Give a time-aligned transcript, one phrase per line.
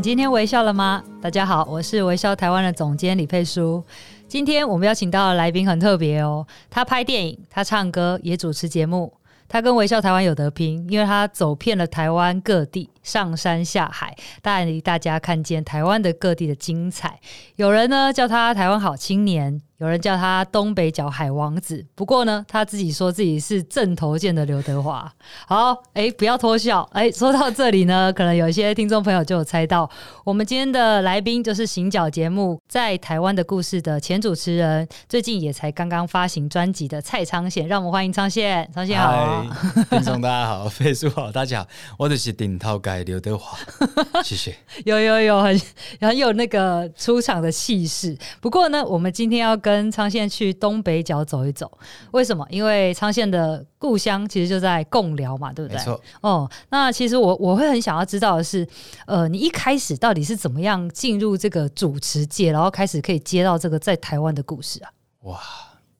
[0.00, 1.04] 你今天微笑了吗？
[1.20, 3.84] 大家好，我是微笑台湾的总监李佩书。
[4.26, 9.12] 今天我们邀请到的来宾很特别哦，他拍电影，他唱歌，也主持节目。
[9.46, 17.20] 他跟微笑台湾有得拼，因为他走遍了台湾各地，上山下海，带领大家看见台湾的各地的精彩。
[17.56, 19.60] 有人呢叫他台湾好青年。
[19.80, 25.10] 有人叫他东北角海王子，不过呢，他自己说自己是正头见的刘德华。
[25.46, 26.86] 好，哎、欸，不要偷笑。
[26.92, 29.88] 哎、欸，说到这里呢，可能有一些听众朋友就有猜到，
[30.22, 37.66] 我们今天的来宾就是行脚节目《在台湾的故事》的前主持人，最近也才刚刚发行专辑的蔡昌宪。
[37.66, 38.70] 让我们欢迎昌宪。
[38.74, 39.46] 昌宪好，
[39.88, 43.56] 听众大家好，飞叔好，大家好，我就是顶头盖刘德华，
[44.22, 44.54] 谢谢。
[44.84, 45.58] 有有有，很
[46.02, 48.14] 很有那个出场的气势。
[48.42, 51.70] 不过呢，我们今天要跟跟昌宪去东北角走一走，
[52.10, 52.44] 为什么？
[52.50, 55.78] 因为昌宪的故乡其实就在贡寮嘛，对不对？
[55.78, 56.00] 没错。
[56.20, 58.66] 哦，那其实我我会很想要知道的是，
[59.06, 64.90] 呃，你一开始到底是怎么样进入这个主持界，然后开始可以接到这个在台湾的故事啊？
[65.20, 65.40] 哇，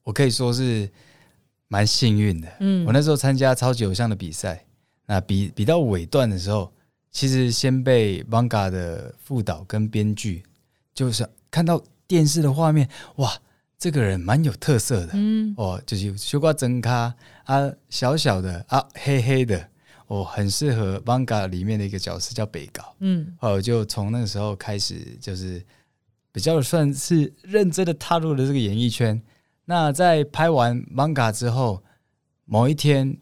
[0.03, 0.91] 我可以说是
[1.69, 2.49] 蛮幸运的。
[2.59, 4.65] 嗯，我那时候参加超级偶像的比赛，
[5.07, 6.73] 那比比到尾段的时候，
[7.11, 10.45] 其实先被 Vanga 的副导跟编剧，
[10.93, 13.33] 就是看到电视的画面，哇！
[13.81, 17.15] 这个人蛮有特色的，嗯，哦，就是修瓜真咖
[17.45, 19.71] 啊，小小的啊，黑黑的，
[20.07, 25.65] 哦，很适合 manga 里面的一个角色叫北高，嗯，哦，就从那个时候开始，就是
[26.31, 29.19] 比较算是认真的踏入了这个演艺圈。
[29.65, 31.83] 那在拍完 manga 之后，
[32.45, 33.17] 某一天，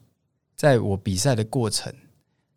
[0.57, 1.93] 在我比赛的过程，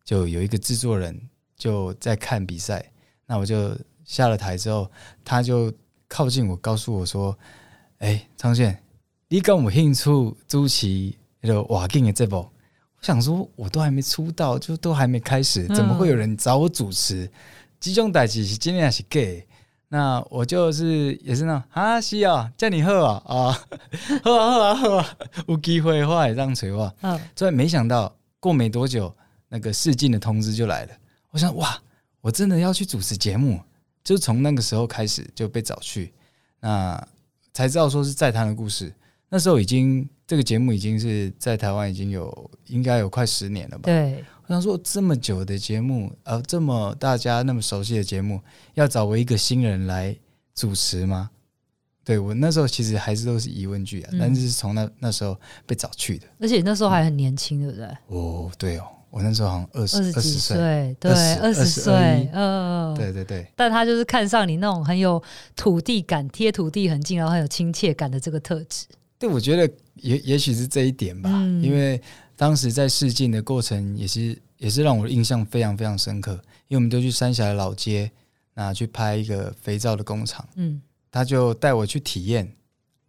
[0.04, 2.90] 就有一个制作人就在看比赛，
[3.26, 4.90] 那我就下了台之后，
[5.24, 5.72] 他就
[6.08, 7.38] 靠近我，告诉我说。
[8.02, 8.76] 哎，昌宪，
[9.28, 12.50] 你跟我兴趣主持那个瓦镜的这部，我
[13.00, 17.30] 想说，我都还没出道，就都还没开始，怎么会有人找我主持？
[17.78, 19.20] 这种代志是真的还是假？
[19.86, 23.52] 那我就是也是那种啊，是啊，叫你喝啊啊，
[24.24, 26.92] 喝啊喝啊喝啊，有机会的话也这样催我。
[27.02, 29.14] 嗯，所以没想到过没多久，
[29.48, 30.92] 那个试镜的通知就来了。
[31.30, 31.80] 我想哇，
[32.20, 33.60] 我真的要去主持节目，
[34.02, 36.12] 就从那个时候开始就被找去。
[36.58, 37.00] 那
[37.52, 38.92] 才知道说是在谈的故事，
[39.28, 43.82] 那时候已经这个节目已经是在台湾已经有应该有快十年了吧？
[43.84, 48.40] 对，我想说这么久的节目，呃，这么大家那么熟悉的节目，
[48.74, 50.16] 要找我一个新人来
[50.54, 51.30] 主持吗？
[52.04, 57.86] 对，我那时候其实还是都是疑问句啊，嗯、但是从那那时候被找去的，而且那时候还很年轻，对不对？
[58.08, 58.84] 哦，对哦。
[59.12, 61.92] 我那时候好像二十二十岁，对，二十岁，
[62.32, 63.46] 嗯，对对对。
[63.54, 65.22] 但他就是看上你那种很有
[65.54, 68.86] 土地感、贴土地很近，然后很有亲切感的这个特质。
[69.18, 72.00] 对，我觉得也也许是这一点吧，嗯、因为
[72.36, 76.32] 当时在试镜的过程也是也是让我的印象非常非常深刻，
[76.68, 78.10] 因为我们都去三峡的老街，
[78.54, 80.80] 那去拍一个肥皂的工厂，嗯，
[81.10, 82.50] 他就带我去体验，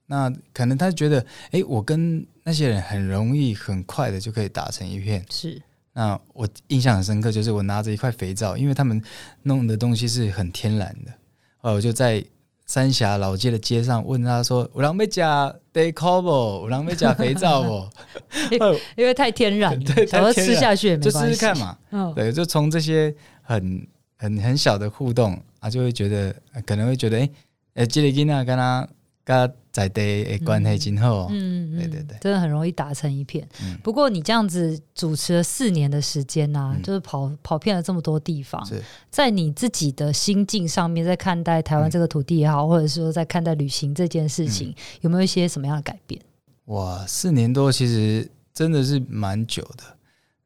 [0.07, 5.61] 那可能他觉得，哎、欸，我跟那些人很容易很快的就可以打成一片，是。
[5.93, 9.01] 那我印象很深刻，就是我拿着一块肥皂，因为他们
[9.43, 11.11] 弄的东西是很天然的，
[11.61, 12.23] 呃，我就在
[12.65, 16.29] 三峡老街的街上问他说：“我让没加 deco 不？
[16.29, 17.89] 我让没加肥皂哦？”
[18.97, 21.77] 因为太天然，对，太天然，吃下去也没关系，就试试看嘛。
[21.91, 23.87] 嗯，对，就从这些很
[24.17, 26.33] 很很小的互动啊，就会觉得
[26.65, 27.29] 可能会觉得，哎，
[27.75, 28.87] 哎，这个囡仔跟他。
[29.25, 33.47] 跟在地的关系真好，嗯，对对对，真的很容易打成一片。
[33.63, 38.61] 嗯、不过你这样子主持了四年的时间呐、就是跑跑遍了这么多地方，
[39.09, 46.21] 在你自己的心境上面，在看待台湾这个土地也好，嗯、或者说在看待旅行这件事情，嗯、有没有一些什么样的改变？
[46.65, 49.83] 哇，四年多其实真的是蛮久的。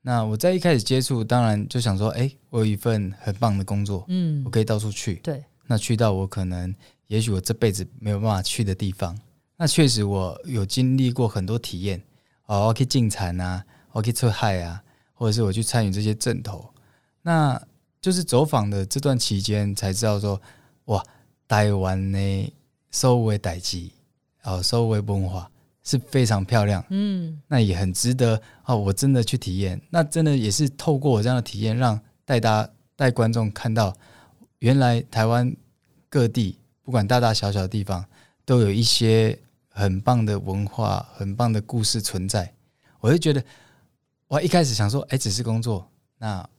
[0.04, 6.74] 那我在一开始接触，当然就想说，哎、欸，我有一份很棒的工作，嗯，我可以到处去，对，那去到我可能。
[7.08, 9.18] 也许我这辈子没有办法去的地方，
[9.56, 12.02] 那确实我有经历过很多体验。
[12.46, 14.82] 哦，我可以进产啊，我可以出海啊，
[15.14, 16.74] 或者是我去参与这些阵头，
[17.22, 17.62] 那
[18.00, 20.42] 就是走访的这段期间才知道说，
[20.86, 21.04] 哇，
[21.48, 22.54] 台湾呢
[22.90, 23.90] 所有代志，
[24.44, 25.52] 哦，所有文化
[25.84, 33.94] 是非常漂亮，嗯，那也很值得哦，我真的去体验，那真的也是透过我这样的体验，让带大家带观众看到。
[34.60, 35.56] 原来台湾
[36.10, 38.06] 各地不管大大小小的地方，
[38.46, 39.38] 都有一些
[39.68, 42.50] 很棒的文化、很棒的故事存在。
[43.02, 43.44] 我就觉得，
[44.30, 45.86] 我一开始想说，哎，只是工作，
[46.18, 46.50] 那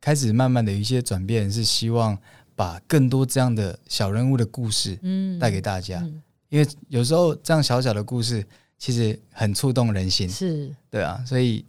[0.00, 2.18] 开始慢慢的有一些转变，是希望
[2.56, 6.00] 把更多这样的小人物的故事，嗯，带给大家。
[6.00, 8.44] 嗯嗯、因为有时候这样小小的故事，
[8.78, 11.64] 其实很触动人心，是对啊，所以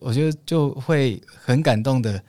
[0.00, 2.20] 我觉得就会很感动的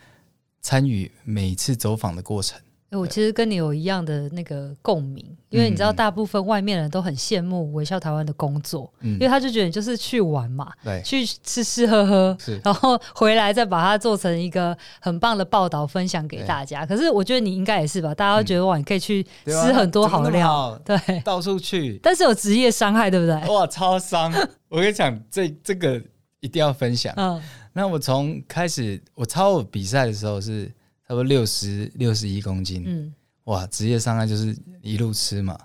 [0.61, 2.61] 参与每次走访的过程。
[2.99, 16.85] 我其实跟你有一样的那个共鸣，因为你知道，大部分外面人都很羡慕微笑台湾的工作，嗯、因为他就觉得你就是去玩嘛，对，去吃吃喝喝，然后回来再把它做成一个很棒的报道分享给大家。
[16.85, 23.35] 可是我觉得你应该也是吧，大家都觉得哇，你可以去吃很多好料，好对，到处去，但是有职业伤害，对不对？
[23.53, 24.31] 哇，超伤！
[24.69, 26.01] 我跟你讲，这这个
[26.39, 27.13] 一定要分享。
[27.17, 27.41] 嗯，
[27.73, 30.71] 那我从开始我超我比赛的时候是。
[31.07, 33.13] 差不多六十六十一公斤，嗯，
[33.45, 35.57] 哇，职业伤害就是一路吃嘛。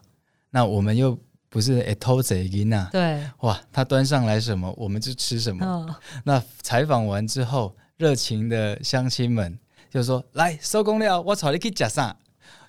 [0.51, 1.19] 那我们又
[1.49, 5.65] 不是哎偷贼音呐，对，哇，他端上来什么我们就吃什么。
[5.65, 9.59] 哦、那采访完之后，热情的乡亲们
[9.91, 12.17] 就说：“来收工了，我操，你可以夹上。”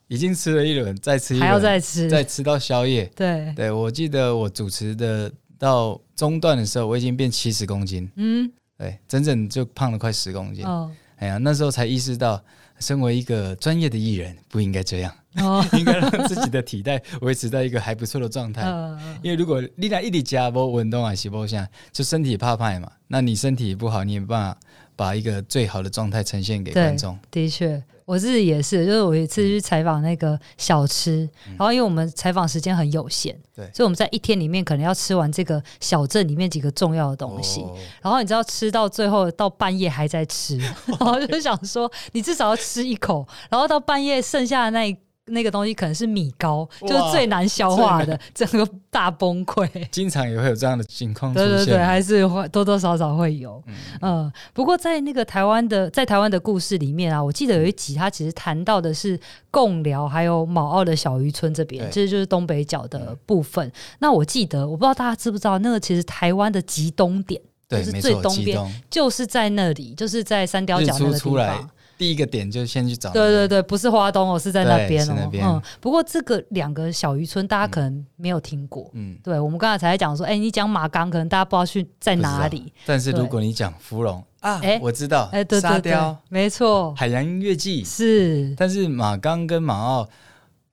[0.08, 3.06] 已经吃了一轮，再吃一轮，还要再吃，再吃到宵夜。
[3.16, 10.66] 对，对我记得我主持的到中段的时候，我已经变七十公斤，嗯，对，整整就胖了快十公斤。
[10.66, 12.44] 哦，哎呀，那时候才意识到。
[12.80, 18.64] 身为一个专业的艺人，不应该这样，哦、 应该让自己的体态 维持在一个还不错的状态。
[18.64, 22.92] 嗯、因为如果你俩一直加不运动啊，洗不下，就身体怕怕嘛。
[23.08, 24.60] 那你身体不好，你也没办法
[24.96, 27.18] 把一个最好的状态呈现给观众。
[27.32, 27.82] 的确。
[28.10, 40.58] 我自己也是，就是我一次去采访那个小吃，嗯、然后因为我们采访时间很有限，对，所以我们在一天里面可能要吃完这个小镇里面几个重要的东西，哦、然后你知道吃到最后到半夜还在吃，
[40.90, 44.98] 然后就想说你至少要吃一口，然后到半夜剩下的那一。
[45.30, 49.68] 那个东西可能是米糕，就是最难消化的，整个大崩溃。
[49.92, 53.62] 经常也会有这样的情况出现，对对对，还是会多多少少会有。
[53.68, 59.20] 嗯，嗯，不过在那个台湾的，在台湾的故事里面啊，我记得有一集，他其实谈到的是
[59.52, 63.68] 贡寮还有卯澳的小渔村这边，这对就是东北角的部分。
[63.68, 68.60] 嗯、那我记得，我不知道大家知不知道，那个其实台湾的极东点，就是最东边，
[68.90, 71.70] 就是在那里，就是在三貂角那个地方。
[72.00, 73.12] 第一个点就先去找。
[73.12, 75.30] 对对对，不是花东哦，是在那边哦。
[75.34, 78.90] 嗯，不过这个两个小渔村，大家可能没有听过。
[78.94, 82.72] 嗯，对，我们刚才才在讲说，哎，你讲马岗，可能大家不知道去在哪里。
[82.86, 88.56] 但是如果你讲芙蓉啊，哎，我知道，哎，对对对，没错，海洋音乐季是。
[88.58, 90.08] 但是马岗跟马澳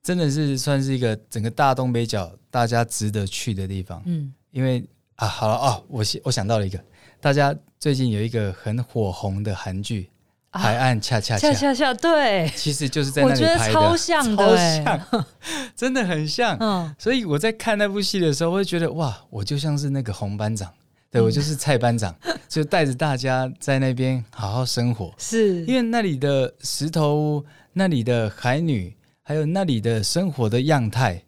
[0.01, 4.01] 真的是算是一个整个大东北角大家值得去的地方。
[4.05, 4.81] 嗯，因为
[5.17, 6.79] 啊，好了哦，我想我想到了一个，
[7.19, 10.09] 大家最近有一个很火红的韩剧。
[10.57, 11.53] 海岸恰恰恰。
[11.53, 15.25] 恰恰，对，其实就是在那里拍的，我觉得超像的，超像，
[15.75, 16.57] 真的很像。
[16.59, 20.73] 嗯，所以我在看那部戏的时候，我会觉得哇，我就像是那个红班长，
[21.09, 22.15] 对，我就是蔡班长，
[22.47, 25.13] 就带着大家在那边好好生活。
[25.17, 25.63] 是。
[25.65, 31.21] 因为那里的石头屋，那里的海女，还有那里的生活的样态，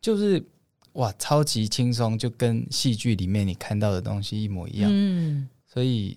[0.00, 0.42] 就是
[0.94, 4.90] 哇，超级轻松，就跟戏剧里面你看到的东西一模一样。
[4.92, 6.16] 嗯，所以。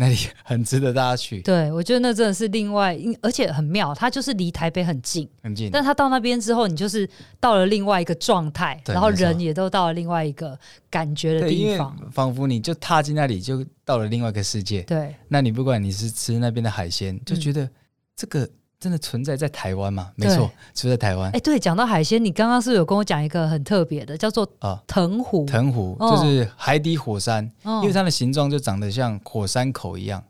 [0.00, 1.42] 那里很值得大家去。
[1.42, 5.70] 对，我觉得那真的是另外，而且很妙，它就是离台北很近，很近。
[5.72, 7.08] 但它到那边之后，你就是
[7.40, 10.56] 到了另外一个状态，然后人也都到了另外一个
[10.88, 14.82] 感觉的地方，仿佛你就踏进那里，就到了另外一个世界。
[14.82, 17.68] 对，那你不管你是吃那边的海鲜，就觉得
[18.14, 18.48] 这个。
[18.78, 20.12] 嗯真的存在在台湾吗？
[20.14, 21.32] 没错，存在台湾。
[21.32, 25.44] 哎，对，讲到海鲜，你刚刚是是有跟我讲一个很特别的，叫做啊藤壶。
[25.46, 30.22] 藤壶就是海底火山，哦、因为它的形状就长得像火山口一样，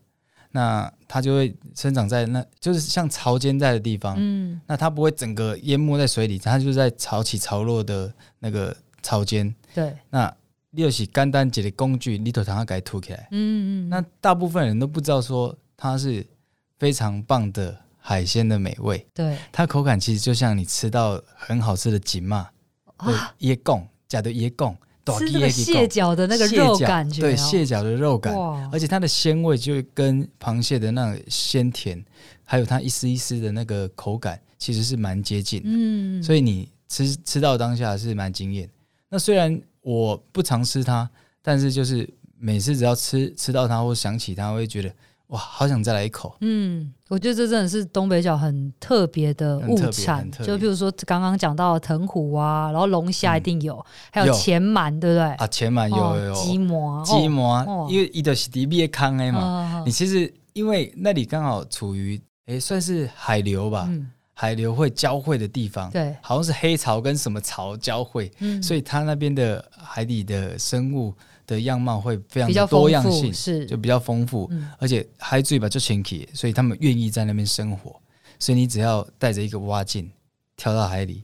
[0.51, 4.15] 那它就会生长在那，就是像潮间带的地方。
[4.17, 9.53] 嗯，那它不会整个淹没在水里，它就在潮起潮落的那个潮间。
[9.75, 10.33] 对，那
[10.71, 13.27] 你就是干单几个工具，你头上给它吐起来。
[13.31, 16.25] 嗯嗯，那大部分人都不知道说它是
[16.79, 17.77] 非常棒的。
[18.01, 22.49] 海鲜的美味，对它口感其实就像你吃到很好吃的锦嘛，
[23.39, 24.75] 椰贡加的椰贡，
[25.17, 28.33] 吃那个蟹脚的那个肉感觉，对蟹脚的肉感，
[28.71, 32.03] 而且它的鲜味就跟螃蟹的那种鲜甜，
[32.43, 35.69] 还有它一丝一丝的那个口感，其实是蛮接近的。
[35.71, 38.67] 嗯，所以你吃吃到当下是蛮惊艳。
[39.09, 41.07] 那虽然我不常吃它，
[41.41, 44.91] 但是就是每次只要吃吃到它或想起它，我会觉得。
[45.29, 46.35] 哇，好想再来一口！
[46.41, 55.23] 嗯，我觉得这真的是东北角很特别的物产，就比如说刚刚讲到藤壶啊，然后龙虾一定有，嗯、还有钱鳗，对不对？
[55.35, 59.39] 啊，钱鳗有有有，鸡膜，鸡鳗，哦、因为伊都是底边康的嘛。
[59.39, 71.13] 哦、你其实因为那里刚好处于诶，算是海流吧，嗯、海流会交汇的地方，对，好像是黑潮跟什么潮交汇，嗯，所以它那边的海底的生物
[71.49, 77.99] 的样貌会非常的多样性，是就比较丰富，嗯，而且海水吧就清气，所以他们愿意在那边生活，
[78.37, 80.11] 所以你只要带着一个蛙镜
[80.55, 81.23] 跳到海里，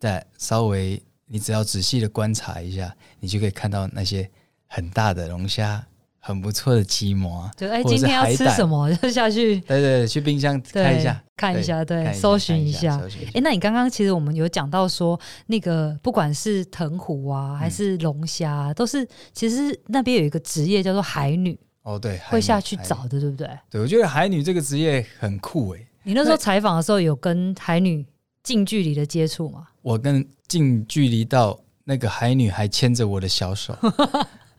[0.00, 4.28] 再稍微你只要仔细的观察一下，你就可以看到那些
[4.66, 5.86] 很大的龙虾。
[6.20, 13.00] 很不错的鸡膜，就，哎，今天要吃什么就下去，对对，去冰箱看一下，看一下，对，搜寻一下。
[13.32, 21.58] 哎，那你刚刚其实我们有讲到说，那个不管是藤壶啊，还是龙虾，都是其实那边有一个职业叫做海女。
[21.82, 23.48] 哦，对，会下去找的，对不对？
[23.70, 25.80] 对，我觉得海女这个职业很酷哎。
[26.02, 28.04] 你那时候采访的时候有跟海女
[28.42, 29.66] 近距离的接触吗？
[29.80, 33.74] 我跟近距离到那个海女还牵着我的小手。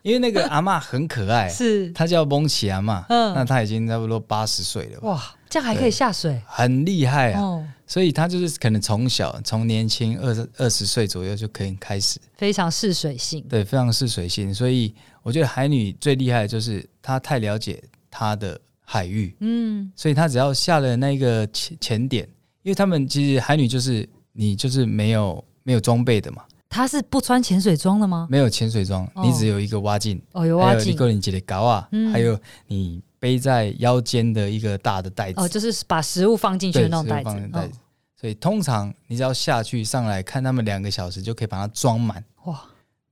[0.01, 1.91] 因为那个阿嬷很可爱，是。
[1.91, 22.27] 她叫蒙奇阿妈，嗯，那她已经差不多八十岁了，哇，这样还可以下水，很厉害啊，哦、所以她就是可能从小从年轻二十二十岁左右就可以开始，非常试水性，对，非常试水性，所以我觉得海女最厉害的就是她太了解她的海域，嗯，所以她只要下了那个潜潜点，
[22.63, 26.43] 因为他们其实海女就是你就是没有没有装备的嘛。
[26.72, 28.25] 他是不穿潜水装的吗？
[28.32, 35.42] 没有潜水装，你只有一个蛙镜哦，有蛙镜，一个你记得搞啊，还有你背在腰间的一个大的袋子。
[35.42, 37.72] 哦，就是把食物放进去的那种袋子。
[38.16, 42.24] 所以通常你只要下去上来看他们两个小时就可以把它装满。
[42.46, 42.63] 哇，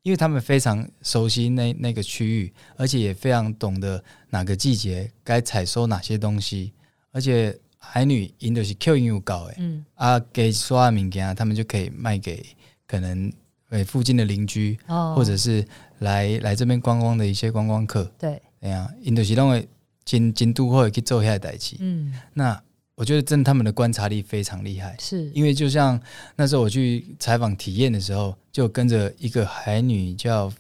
[0.04, 6.72] 因为他们非常熟悉那那个区域，而且也非常懂得哪个季节该采收哪些东西，
[7.12, 9.86] 而且海女因的是 Q 因又高哎，嗯。
[9.96, 12.46] 啊给所有物件他们就可以卖给
[12.88, 13.30] 可能。
[13.70, 15.64] 对附近的邻居，哦、或者是
[16.00, 19.68] 来来这边观光的一些观光客，对，哎呀，印度西东会
[20.04, 21.76] 京京都会去做下代志。
[21.80, 22.60] 嗯，那
[22.96, 25.30] 我觉得真的他们的观察力非常厉害，是。
[25.36, 26.00] 因为就像
[26.36, 30.52] 那时候我去采访体验的时候，就跟着一个海女叫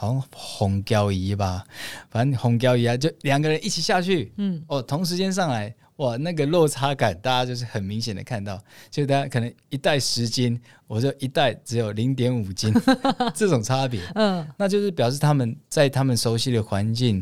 [0.00, 1.64] 好像红椒鱼吧，
[2.08, 5.74] 反正红椒鱼啊，就两个人一起下去，嗯，哦，同时间上来。
[5.96, 12.72] 哇，那个落差感，大家就是很明显的看到，就大家可能一袋十斤，我就一袋只有零点五斤，
[13.34, 17.20] 这种差别，嗯，那就是表示他们在他们熟悉的环境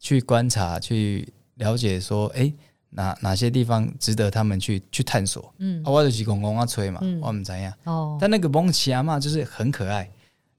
[0.00, 2.52] 去观察、去了解，说，哎，
[2.90, 7.72] 哪哪些地方值得他们去去探索，嗯，啊我就是公公啊吹嘛，嗯、我们怎样？
[7.84, 10.10] 哦，但那个蒙奇阿妈就是很可爱，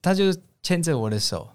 [0.02, 1.46] 他就是牵着我的手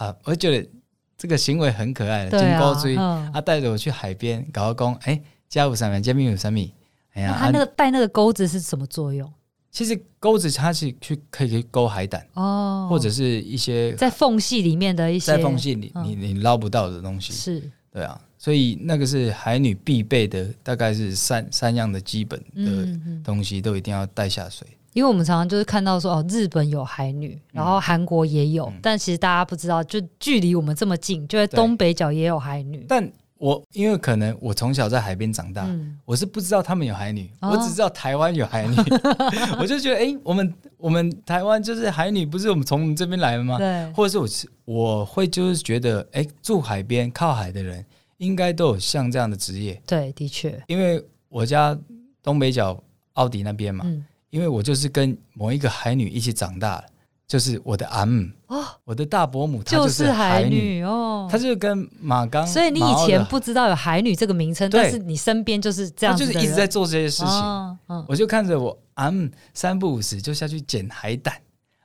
[0.00, 0.68] 啊，我觉得
[1.16, 2.96] 这个行为很可爱的，金钩锥，
[3.32, 5.20] 他带着我去海边搞个工，哎。
[5.50, 6.72] 加五三米，加米五三米。
[7.14, 9.28] 哎呀，他那个带那个钩子是什么作用？
[9.72, 17.32] 其实钩子它是去可以去勾海胆哦，或者是一些在缝隙里面的一些在缝隙里你你捞不到的东西。
[17.32, 24.64] 是，对啊，所以那个是海女必备的，大概是三三样的基本的东西都一定要带下水。
[24.92, 33.10] 因为我们常常就是看到说哦，日本有海女，然后韩国也有，但其实大家不知道，就距离我们这么近，就在东北角也有海女，但。
[33.40, 38.76] 我因为可能我从小在海边长大，嗯、我是不知道他们有海女，哦、我只知道台湾有海女，
[39.58, 43.56] 我就觉得哎、欸，我们我们台湾就是海女，不是我们从这边来的吗？
[43.56, 47.82] 对，或者是我是我会就是觉得哎、欸，住海边靠海的人
[48.18, 49.80] 应该都有像这样的职业。
[49.86, 51.74] 对，的确，因为我家
[52.22, 52.78] 东北角
[53.14, 56.84] 奥迪那边嘛，嗯、因为我就是跟某一个海女一起长大的。
[57.30, 67.78] 就是我的阿姆哦，我的大伯母，她就是海女哦，她就跟马刚，所以你以前不知道有海女这个名称，但是你身边就是这样，就是一直在做这些事情。
[68.08, 71.32] 我就看着我阿姆三不五时就下去捡海胆，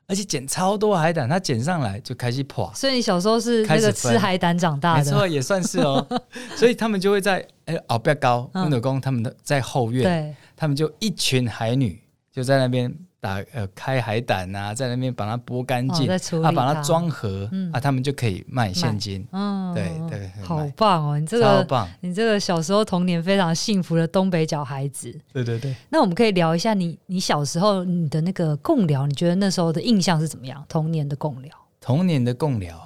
[0.07, 2.71] 而且捡超多海胆，他捡上来就开始破。
[2.73, 6.03] 所以你小时候是那个吃海胆长大的，没错，也算是哦。
[6.57, 12.01] 所以他们就会在哎哦不要高温德宫，他们的在后院，他们就一群海女
[12.35, 12.93] 就在那边。
[13.21, 16.07] 打呃开海胆啊，在那边把它剥干净，
[16.43, 19.25] 啊把它装盒，嗯、啊他们就可以卖现金。
[19.31, 21.17] 嗯，对对，好棒哦！
[21.17, 25.11] 你这个，棒你这个小时候童年非常幸福的东北角孩子。
[25.33, 25.75] 对对对。
[25.89, 30.63] 那我们可以聊一下你你小时候你的那个共聊，你觉得那时候的印象是怎么样？
[30.69, 31.51] 童年的共聊。
[31.81, 32.79] 童年的共聊，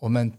[0.00, 0.32] 我们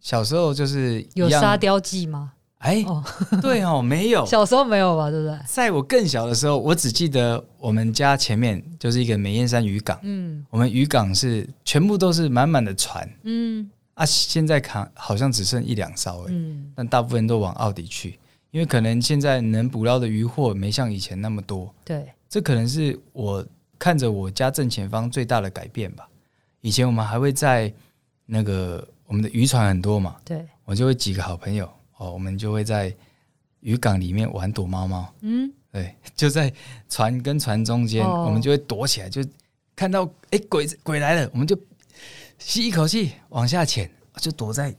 [0.00, 2.34] 小时候就是有沙雕记吗？
[2.60, 3.04] 哎，哦。
[3.42, 5.38] 对哦， 没有，小时候没有吧，对不对？
[5.46, 18.18] 在我更小的时候，我只记得我们家前面就是一个美艳山渔港，嗯，我们渔港是全部都是满满的船，嗯，啊，现在看好像只剩一两艘，嗯，但大部分都往澳底去，
[18.50, 23.44] 因为可能现在能捕捞的渔获没像以前那么多，对，这可能是我
[23.78, 26.06] 看着我家正前方最大的改变吧。
[26.60, 27.72] 以前我们还会在
[28.26, 31.66] 那个我们的渔船很多嘛，对，我就会几个好朋友。
[32.00, 32.92] 哦，我们就会在
[33.60, 36.50] 渔港里面玩躲猫猫，嗯，对， 就在
[36.88, 39.22] 船跟船中间，哦、我们就会躲起来，就
[39.76, 41.54] 看到哎鬼鬼来了，我们就
[42.38, 44.74] 吸一口气往下潜，就躲在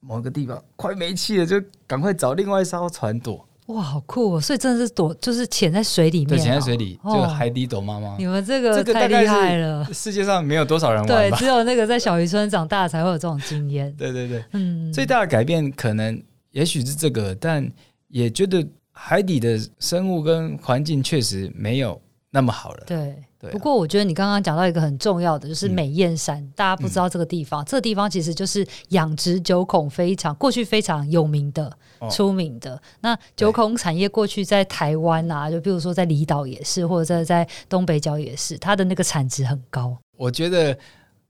[0.00, 3.48] 某个地方，快没气了，就赶快找另外一艘船躲。
[3.68, 4.40] 哇，好酷哦！
[4.40, 8.16] 所以真的是躲，就是潜在水里面，对，潜在水里，就海底躲猫猫。
[8.18, 13.92] 你们这个太厉害了，世界上没有多少人玩对，只有那个在小渔村长大才会有这种经验。
[13.98, 16.18] 对对对，嗯，最大的改变可能
[16.50, 17.70] 也许是这个，但
[18.08, 22.00] 也觉得海底的生物跟环境确实没有
[22.30, 22.84] 那么好了。
[22.86, 23.14] 对。
[23.40, 26.42] 对啊、不过，我觉得你刚刚讲到一个很重要的，就是美燕山。
[26.42, 32.82] 嗯、大家不知道这个地方，嗯、这个地方其实就是养殖九孔非常过去非常有名的、哦、出名的。
[33.00, 39.96] 那九孔产业过去在台湾啊，就比如说在离岛也是，或者在在东北角也是，它的那个产值很高。
[40.16, 40.76] 我觉得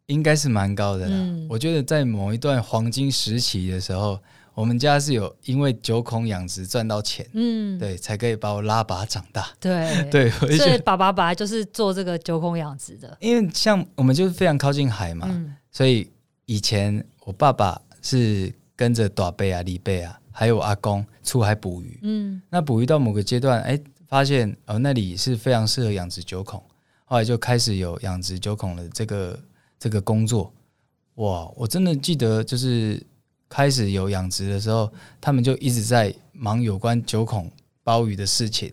[0.06, 1.14] 应该是蛮高的啦。
[1.14, 4.18] 嗯、我觉得在某一段黄金时期的时候。
[4.58, 9.48] 我们家是有因为九孔养殖赚到钱，嗯，对，才可以把我拉拔长大。
[9.60, 13.16] 对 对，所以爸爸本来就是做这个九孔养殖的。
[13.20, 16.10] 因为像我们就是非常靠近海嘛，嗯、所以
[16.46, 22.00] 以前我爸爸是跟着大贝啊、李贝啊，还有阿公出海捕鱼。
[22.02, 26.60] 嗯，那捕鱼到某个阶段，哎，发现哦那里是非常适合养殖九孔，
[27.04, 29.38] 后来就开始有养殖九孔的这个
[29.78, 30.52] 这个工作。
[31.14, 33.00] 哇，我真的记得就是。
[33.48, 37.50] 开始有养殖的时候，他们就一直在忙有关九孔
[37.82, 38.72] 鲍鱼的事情。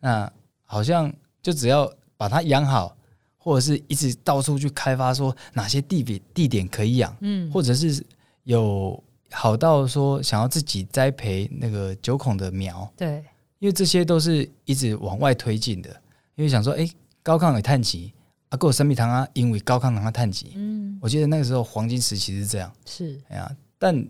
[0.00, 0.30] 那
[0.64, 2.96] 好像就只要把它养好，
[3.36, 8.04] 或者是一直到处去开发，说哪些地点地点可以养，嗯，或者是
[8.42, 13.24] 有好到说想要自己栽培那个九孔的苗，对，
[13.60, 15.88] 因为这些都是一直往外推进的。
[16.34, 16.88] 因为想说，哎，
[17.22, 18.12] 高抗的碳极
[18.48, 23.56] 啊，够三米糖啊，因为高抗糖的碳极，嗯，我记得那个时候黄金时期是这样，是，哎呀。
[23.78, 24.06] 但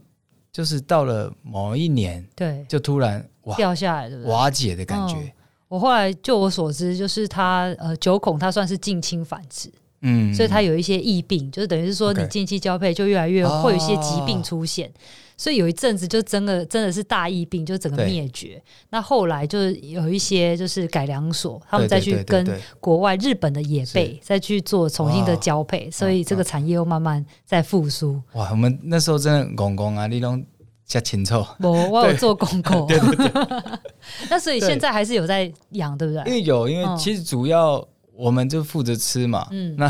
[0.52, 4.32] 就是到了某一年，对，就突然哇掉下来，对不对？
[4.32, 5.16] 瓦解的感觉。
[5.16, 5.32] 嗯、
[5.68, 9.70] 我后来就我所知，就是它呃九孔它算是近亲繁殖，
[10.00, 14.88] 嗯，所以它有一些疫病，就是等于是说你近期交配就越来越会有一些疾病出现。
[14.88, 14.92] 哦
[15.38, 18.60] 所以有一阵子就真的真的是大疫病，就整个灭绝。
[18.90, 22.46] 那后来就是有一些就是改良所，他们再去跟
[22.80, 28.20] 国外日本的野贝再去做重新的交配，所以这个产业又慢慢在复苏。
[28.32, 30.44] 哇，我们那时候真的公公啊，你拢
[30.84, 31.36] 加清楚。
[31.60, 32.84] 我 我有做功课。
[32.88, 33.30] 对对对。
[34.28, 36.22] 那所以现在还是有在养，对不对？
[36.24, 39.46] 因为有，因为其实主要我们就负责吃嘛。
[39.52, 39.76] 嗯。
[39.78, 39.88] 那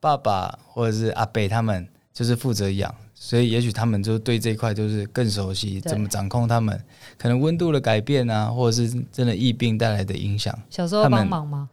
[0.00, 2.94] 爸爸或者是阿伯他们就是负责养。
[3.14, 6.76] 所以，也许他们就对这一块就是更熟悉，怎么掌控他们
[7.16, 10.52] 可能温度的改变啊，或者是真的疫病带来的影响。
[10.68, 11.68] 小时候帮忙吗？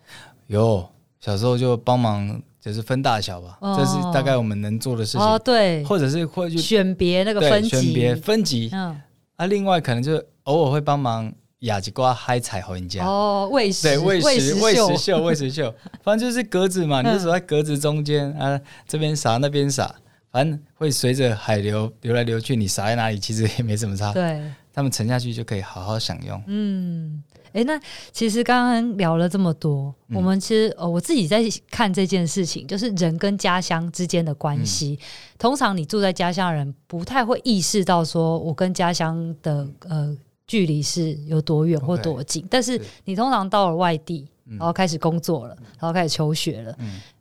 [0.45, 0.87] 有，
[1.19, 5.21] 小时候就帮忙，就是分大小吧，这是大概我们能做的事情。
[5.21, 8.69] 哦，对，或者是会去选别那个分级，选别分级。
[8.71, 9.01] 嗯，
[9.37, 13.03] 啊，另外可能就偶尔会帮忙雅吉瓜嗨彩回家。
[13.03, 15.73] 哦，喂食，对，喂食，喂食秀，喂食秀，
[16.03, 19.95] 反正就是格子嘛， 你就守在格子中间啊，这边撒，那边撒。
[20.31, 24.13] 反正会随着海流流来流去，你撒在哪里其实也没什么差。
[24.13, 26.41] 对，他们沉下去就可以好好享用。
[26.45, 27.79] 嗯，哎，那
[28.11, 34.99] 其实刚刚聊了这么多，嗯、我们其实呃，我自己在看这件事情，就是人跟家乡之间的关系。
[35.01, 35.05] 嗯、
[35.39, 40.15] 通常你住在家乡的人不太会意识到说，我跟家乡的呃
[40.45, 42.43] 距离是有多远或多近。
[42.43, 46.77] Okay, 但是你通常到了外地，然后开始工作了，嗯、然后开始求学了。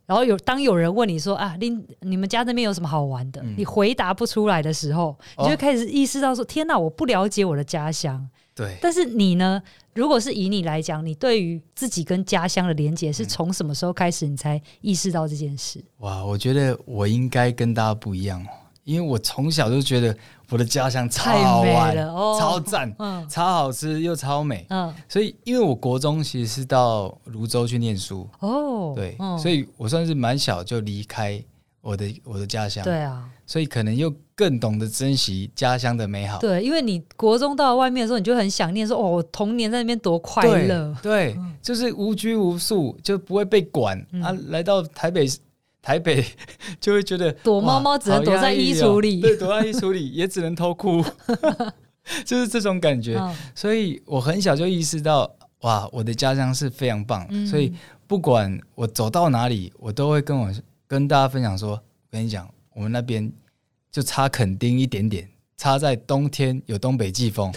[0.09, 1.69] 嗯然后有当有人问你说啊，你
[2.01, 3.39] 你们家那边有什么好玩的？
[3.43, 8.27] 嗯、你回答不出来的时候，你就开始意识到说，哦、天哪，我不了解我的家乡。
[8.55, 8.75] 对。
[8.81, 9.61] 但是你呢？
[9.93, 15.83] 如果是以你来讲，你对于自己跟家乡的连接是从什么时候开始，你才意识到这件事？
[15.97, 18.49] 哇，我觉得我应该跟大家不一样哦。
[18.85, 20.17] 因为我从小就觉得
[20.51, 31.39] 我的家乡超好玩，哦、超赞，嗯、超好吃又超美，嗯、所以因为我国中其实是到泸州去念书，哦，对，嗯、所以我算是蛮小就离开
[31.81, 36.39] 我的我的家乡，对啊，所以可能又更懂得珍惜家乡的美好。
[36.39, 45.27] 对，因为你国中到了外面的时候，你就很想念说，哦，我童年在那边多快乐，对，就是无拘无束，就不会被管、嗯、啊，来到台北。
[45.81, 46.23] 台北
[46.79, 51.03] 就会觉得躲猫猫只能躲在衣橱里，对，躲在衣橱里 也只能偷哭，
[52.25, 53.15] 就是这种感觉。
[53.15, 55.29] 哦、所以我很小就意识到，
[55.61, 57.25] 哇，我的家乡是非常棒。
[57.29, 57.73] 嗯、所以
[58.07, 60.51] 不管我走到哪里，我都会跟我
[60.85, 63.31] 跟大家分享说，我跟你讲，我们那边
[63.89, 67.51] 就差垦丁一点点，差在冬天有东北季风，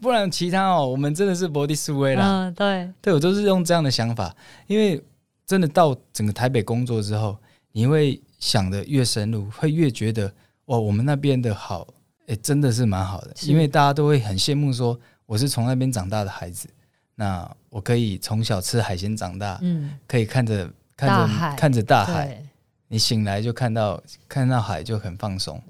[0.00, 2.44] 不然其他哦，我们真的是没得输的啦。
[2.46, 4.34] 嗯，对，对我都是用这样的想法，
[4.68, 5.02] 因为
[5.44, 7.36] 真的到整个台北工作之后。
[7.76, 10.32] 你会想的越深入，会越觉得
[10.66, 11.84] 哇，我们那边的好，
[12.28, 13.34] 哎，真的是蛮好的。
[13.42, 16.68] 因为大家都会很羡慕说，我是从那边长大的孩子，
[17.16, 22.42] 那我可以从小吃海鲜长大，嗯，可以看着看着大海看着大海，
[22.86, 25.60] 你醒来就看到看到海就很放松。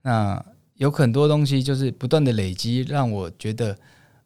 [0.00, 0.42] 那
[0.76, 3.76] 有很多东西就是不断的累积，让我觉得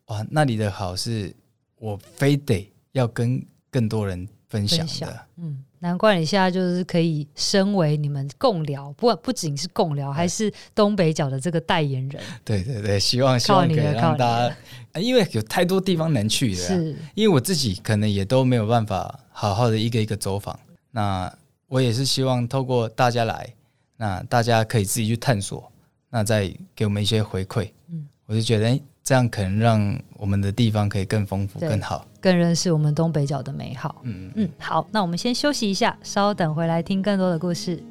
[0.06, 1.34] 哇，那里的好是
[1.80, 4.86] 我非得要跟更多人分享的。
[4.86, 12.22] 享嗯，难怪你现在就是可以身为你们共聊，不不仅是共聊，还是东北角的这个代言人。
[12.42, 14.56] 对对对，希望希望可以让大家，
[14.98, 20.58] 因为有太多地方能去的，是，因为我自己可能也都没有办法好好的一个一个走访。
[20.90, 21.30] 那
[21.68, 23.54] 我也是希望透过大家来，
[23.98, 25.70] 那大家可以自己去探索。
[26.08, 34.00] 那再给我们一些回馈，嗯，我就觉得，哎，这样可能让我们的地方可以更丰富、更好，更认识我们东北角的美好。
[34.02, 37.82] 嗯嗯，好，那我们先休息一下，稍等回来听更多的故事。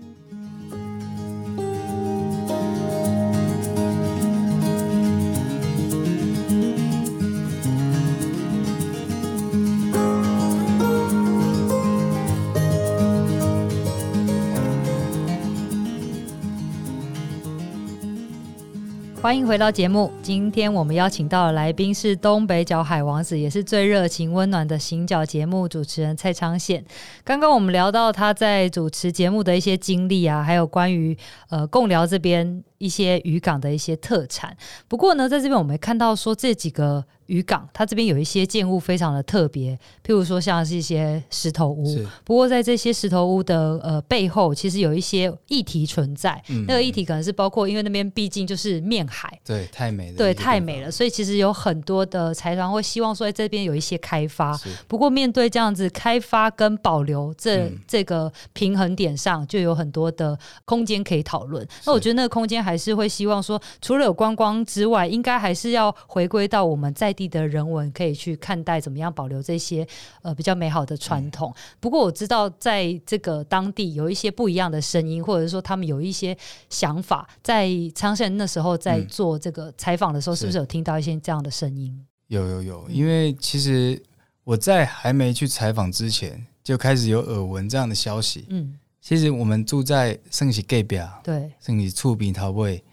[19.33, 20.11] 欢迎回到节目。
[20.21, 26.85] 今天我们邀请到的来宾是东北角海王子，也是最热情温暖的行脚节目主持人蔡昌宪。
[27.23, 31.17] 刚刚我们聊到他在主持节目的一些经历啊，还有关于
[31.49, 34.55] 呃共聊这边一些渔港的一些特产。
[34.87, 37.03] 不过呢，在这边我们看到说这几个。
[37.33, 41.83] 渔港，它这边有一些建物非常的特别，譬如说像是一些石头屋。
[42.23, 46.39] 不过在这些石头屋的呃背后，其实有一些议题存在。
[46.49, 54.55] 嗯、那个议题可能是包括，因为那边毕竟就是面海，对，太美了，对，太美了，所以其实有很多的财团会希望说在这边有一些开发。
[54.87, 61.67] 不过面对这样子开发跟保留这、嗯、这个平衡点上，就有很多的空间可以讨论。
[61.85, 69.87] 那我觉得那个空间还是会希望说，除了有观光之外，应该还是要回归到我们在地的人文可以去看待怎么样保留这些
[70.21, 71.53] 呃比较美好的传统。
[71.55, 71.59] 嗯。
[71.79, 76.37] 不过我知道在这个当地有一些不一样的声音，或者说他们有一些
[76.69, 77.27] 想法。
[77.41, 82.05] 在昌盛那时候在做这个采访的时候，是不是有听到一些这样的声音？
[82.27, 84.01] 有有有，因为其实
[84.43, 88.45] 我在还没去采访之前就开始有耳闻这样的消息。
[88.49, 92.83] 嗯，其实我们住在圣喜隔壁，对，圣喜厝边头尾，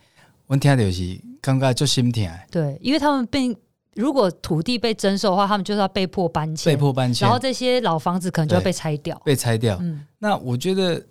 [0.47, 2.29] 我听到是感觉就心疼。
[2.51, 3.57] 对，因为他们并。
[3.95, 9.77] 如果土地被征收的话，他们就是要被迫搬迁，被迫搬迁，然后这些老房子可能就要被拆掉，被拆掉。
[9.81, 11.05] 嗯，那我觉得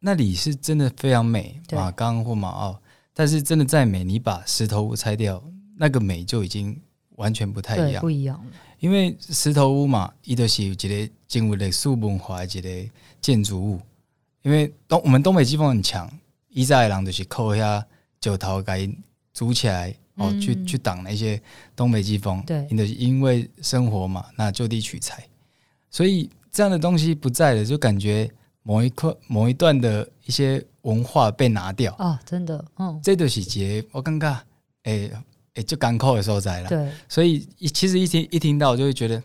[0.00, 2.80] 那里是真的非常美，马岗或马澳，
[3.14, 5.42] 但是真的再美，你把石头屋拆掉，
[5.76, 6.76] 那个美就已经
[7.16, 8.50] 完全不太一样，不一样了。
[8.80, 13.80] 因为石头屋嘛，伊都是有一个经历历史文化的一个建筑物。
[14.42, 16.10] 因为东我们东北季风很强，
[16.48, 17.84] 以前的人就是靠下
[18.20, 18.88] 石头盖
[19.32, 19.94] 组起来。
[20.16, 21.40] 哦，去去挡那些
[21.74, 25.22] 东北季风，对，你的因为生活嘛，那就地取材，
[25.90, 28.30] 所以这样的东西不在了，就感觉
[28.62, 34.26] 某一块某一段的一些文化被拿掉哦，真的，嗯，这就是节，我感觉，
[34.84, 35.10] 哎
[35.54, 39.22] 哎，就港口的时候在了，对，所以一其实一听一听到就会觉得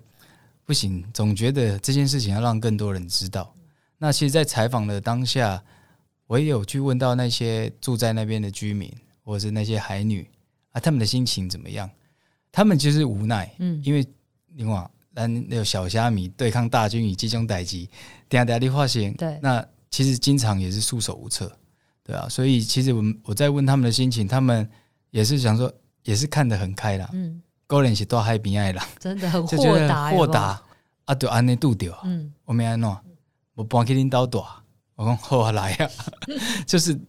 [0.65, 3.53] 不行，总觉得这件事情要让更多人知道。
[3.97, 5.61] 那其实，在采访的当下，
[6.27, 8.91] 我也有去问到那些住在那边的居民，
[9.23, 10.27] 或者是那些海女。
[10.71, 11.89] 啊，他们的心情怎么样？
[12.51, 14.05] 他们就是无奈，嗯，因为
[14.55, 17.89] 另外，咱那个小虾米对抗大军与集中逮击，
[18.27, 21.49] 点点的化险，对，那其实经常也是束手无策，
[22.03, 24.69] 对啊，所以其实我我在问他们的心情，他们
[25.11, 25.71] 也是想说，
[26.03, 30.61] 也是看得很开朗，嗯，高人是多海边爱啦，真的很豁达，豁达
[31.05, 32.97] 啊，就安尼度掉，嗯，我没安弄，
[33.55, 34.39] 我搬去领导大，
[34.95, 35.89] 我讲好来啊，
[36.67, 36.99] 就是。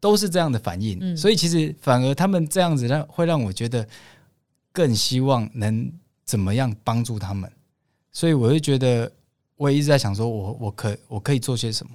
[0.00, 3.86] 都是这样的反应，嗯，所以其实反而他们这样子让会让我觉得
[4.72, 5.92] 更希望能
[6.24, 7.50] 怎么样帮助他们，
[8.12, 9.10] 所以我就觉得
[9.56, 11.92] 我也一直在想说我我可我可以做些什么，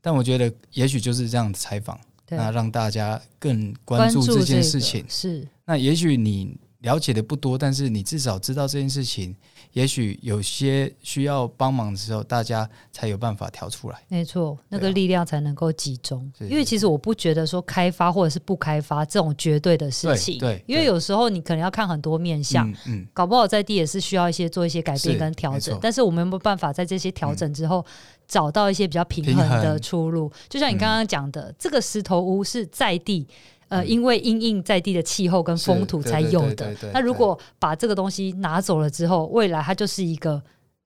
[0.00, 5.46] 但我觉得也许就是这样的采访，那让大家更关注这件事情，是。
[5.64, 9.34] 那也许你了解的不多，但是你至少知道这件事情。
[9.76, 13.98] 也许有些需要帮忙的时候，大家才有办法调出来。
[14.08, 16.32] 没错，那个力量才能够集中。
[16.40, 20.38] 因为其实我不觉得说开发或者是不开发这种绝对的事情。
[20.38, 25.78] 对，因为有时候你可能要看很多面向，嗯，搞不好在地也是需要一些做一些改变跟调整。
[25.82, 27.84] 但是我们有没有办法在这些调整之后，
[28.26, 30.32] 找到一些比较平衡的出路？
[30.48, 33.28] 就像你刚刚讲的，这个石头屋是在地。
[33.68, 36.72] 呃，因为因应在地的气候跟风土才有的。
[36.92, 40.40] 那如果把这个东西拿走了之后，未来它就是一个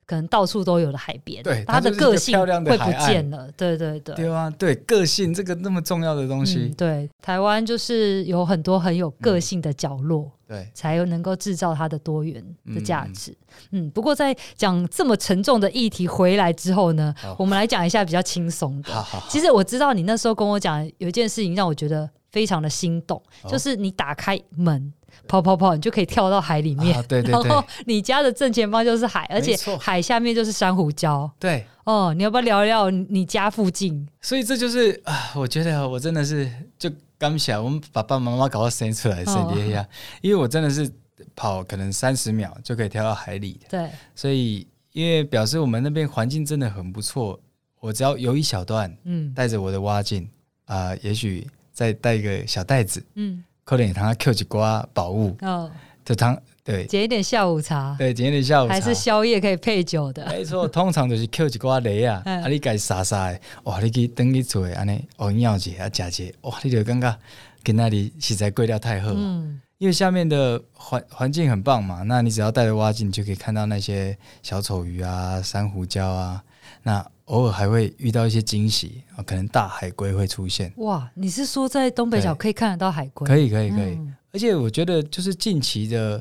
[0.06, 3.48] 可能到处都有的海边，对，它的个性会不见了。
[3.56, 13.30] 对对对，对啊，对个性这个那么重要的东西，嗯、对台湾就是有很多很有个性的角落，嗯、对，才有能够制造它的多元的价值。
[13.70, 18.92] 嗯，嗯，不过在讲这么沉重的议题回来之后呢，好我们来讲一下比较轻松的。
[18.92, 24.92] 好好好，其实我知道你那时候跟我讲有一件事情，让我觉得非常的心动，哦、就是你打开门。
[25.26, 26.96] 跑跑跑，你就可以跳到海里面。
[26.96, 27.32] 啊、对对对。
[27.32, 31.28] 然后你家的正前方就是海，而且海下面就是珊瑚礁。
[31.38, 31.66] 对。
[31.82, 34.06] 哦，你要不要聊聊你家附近？
[34.20, 36.88] 所以这就是啊，我觉得我真的是就
[37.18, 39.84] 刚想，我们爸爸妈妈搞到生出来，生爹呀，
[40.22, 40.88] 因为我真的是
[41.34, 43.60] 跑可能三十秒就可以跳到海里。
[43.68, 43.90] 对。
[44.14, 47.38] 所以因为表示我们那边环境真的很不错，
[47.80, 50.30] 我只要游一小段，嗯，带着我的蛙镜
[50.66, 51.44] 啊，也许
[51.80, 53.42] 再带一个小袋子，嗯。
[53.64, 55.70] 可能他 Q 几瓜宝物哦，
[56.04, 67.16] 就汤对，捡一点下午茶，对，捡一点下午茶，还是宵夜可以配酒的，没错，通常就是 Q 几瓜雷啊， 啊，你该傻傻的，哇，你去等你做，安尼哦，尿解啊，假解，哇，你就感觉
[67.62, 76.42] 跟那里实在贵了太好，嗯，因为下面的环环境很棒嘛，那你只要带着挖镜，你就可以看到那些小丑鱼啊、珊瑚礁啊，
[76.82, 77.06] 那。
[77.30, 80.72] 偶尔还会遇到一些惊喜啊，可能大海龟会出现。
[80.78, 83.24] 哇，你是说在东北角可以看得到海龟？
[83.24, 83.94] 可以，可以，可以。
[83.94, 86.20] 嗯、而且我觉得就是近期的，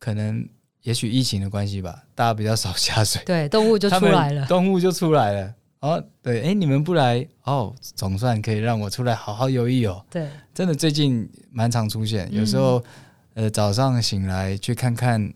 [0.00, 0.44] 可能
[0.82, 5.54] 也许疫情的关系吧，大家比较少下水，对，动物就出来了，动物就出来了。
[5.78, 10.04] 哦，对，哎，你们不来哦，总算可以让我出来好好游一游。
[10.10, 12.80] 对，真的最近蛮常出现，有时候、
[13.34, 15.32] 嗯、呃早上醒来去看看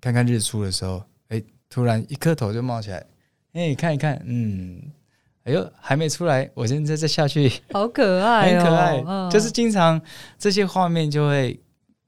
[0.00, 3.06] 看看日出的时候，哎，突然一颗头就冒起来。
[3.54, 4.82] 哎，欸、看一看，嗯，
[5.44, 10.00] 哎呦，还没出来，我现在再下去，好可爱、哦，很可爱，嗯、就是经常
[10.36, 11.58] 这些画面就会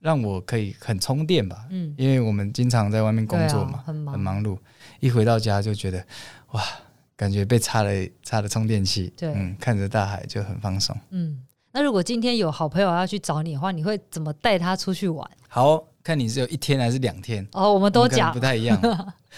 [0.01, 4.59] 让我可以很充电吧，嗯，因为我们经常在外面工作嘛，啊、很忙，很忙碌，
[4.99, 6.05] 一回到家就觉得
[6.51, 6.63] 哇，
[7.17, 7.91] 感觉被插了
[8.25, 15.31] 插了充电器，对，嗯，看着大海就很放松，嗯，那如果今天有好朋友要去找你的话，你会怎么带他出去玩？
[15.49, 15.87] 好。
[16.07, 18.33] 看你是有一天还是两天哦，我们都讲。
[18.33, 18.81] 不太一样。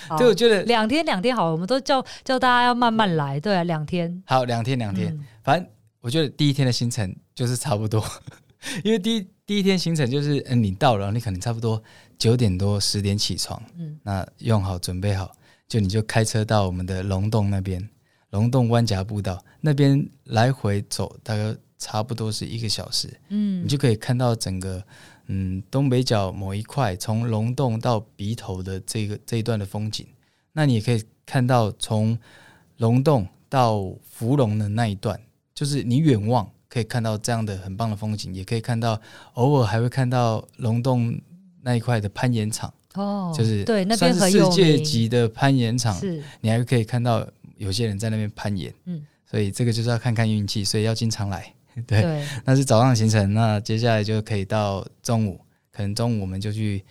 [0.06, 3.40] 好 对，我觉得两天两天好，我们都叫叫大家要慢慢来。
[3.40, 4.22] 对啊，两天。
[4.26, 5.66] 好，两天两天，嗯、反正
[6.02, 8.04] 我觉得第一天的行程就是差不多，
[8.84, 11.82] 因为第一第一天行程就是，嗯，你到了，你可能差不多
[12.18, 15.32] 九点多十点起床，嗯，那用好准备好，
[15.66, 17.88] 就你就开车到我们的龙洞那边，
[18.32, 24.84] 龙洞湾甲步道那边来回走，大概差不多是一个小时，嗯，你就可以看到整个。
[25.28, 30.06] 嗯，东北角某一块，从龙洞到鼻头的这个这一段的风景，
[30.52, 32.18] 那你也可以看到从
[32.78, 35.20] 龙洞到芙蓉的那一段，
[35.54, 39.00] 就是你远望可以看到这样的很棒的风景，也可以看到
[39.34, 41.20] 偶尔还会看到龙洞
[41.62, 42.72] 那一块的攀岩场。
[42.94, 46.22] 哦，就是对那边很世界级的攀岩场，是。
[46.40, 47.24] 你还可以看到
[47.58, 51.52] 有些人在那边攀岩，嗯，所以这个就是要看看运气，所以要经常来。
[51.86, 53.32] 对，对那是早上行程。
[53.34, 56.84] 那接下来就可以到中午，可能中午我们就去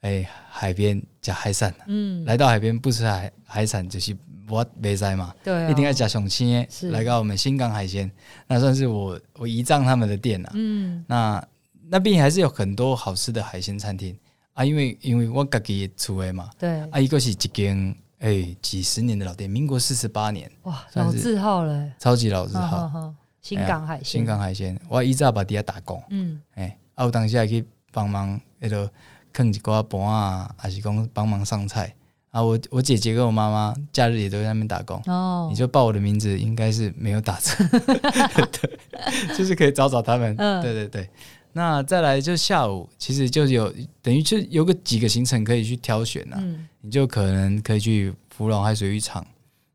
[0.00, 1.74] 哎海边吃海产。
[1.86, 4.16] 嗯，来到海边不吃海海产就是
[4.48, 5.34] 我没在嘛。
[5.42, 6.66] 对、哦，一定要吃上青。
[6.70, 8.10] 是，来到我们新港海鲜，
[8.46, 10.50] 那算是我我姨丈他们的店了。
[10.54, 11.48] 嗯，那
[11.88, 14.16] 那边还是有很多好吃的海鲜餐厅
[14.54, 16.50] 啊，因为因为我自己出的嘛。
[16.58, 20.50] 对，啊，一个是一间哎几十年的老店，民国四十八年。
[20.62, 23.14] 哇，老字号了，超级老字号。
[23.46, 28.90] 新港海鲜，新港海鲜，我以前把底下打工，嗯，哎，啊，我当时还去帮忙，那个
[29.32, 31.94] 啃一寡盘啊，还是讲帮忙上菜
[32.32, 32.42] 啊。
[32.42, 35.46] 我我姐姐跟我妈妈假日也都在那边打工哦。
[35.48, 37.52] 你就报我的名字，应该是没有打折，
[38.50, 38.78] 对，
[39.38, 40.34] 就是可以找找他们。
[40.38, 41.08] 嗯，对对对。
[41.52, 46.36] 那再来就下午，其实就有等于就有个几个行程可以去挑选呐。
[46.40, 49.24] 嗯，你就可能可以去芙蓉海水浴场。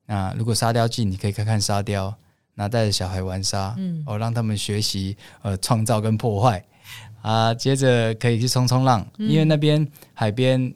[0.07, 2.13] 那如果沙雕季，你可以看看沙雕。
[2.61, 6.63] 那带着小孩玩沙，嗯，哦，让他们学习呃创造跟破坏
[7.23, 7.51] 啊。
[7.55, 10.71] 接着可以去冲冲浪，嗯、因为那边海边，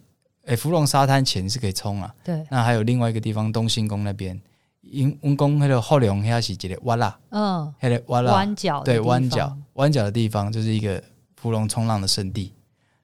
[0.46, 2.12] 诶，芙蓉沙滩前是可以冲啊。
[2.24, 2.44] 对。
[2.50, 4.42] 那还有另外一个地方，东兴宫那边，
[4.82, 11.00] 因温宫那个后龙那是一个弯啦，嗯，那个弯啦弯角，对，弯角弯角的地方就是一个
[11.36, 12.52] 芙蓉冲浪的圣地。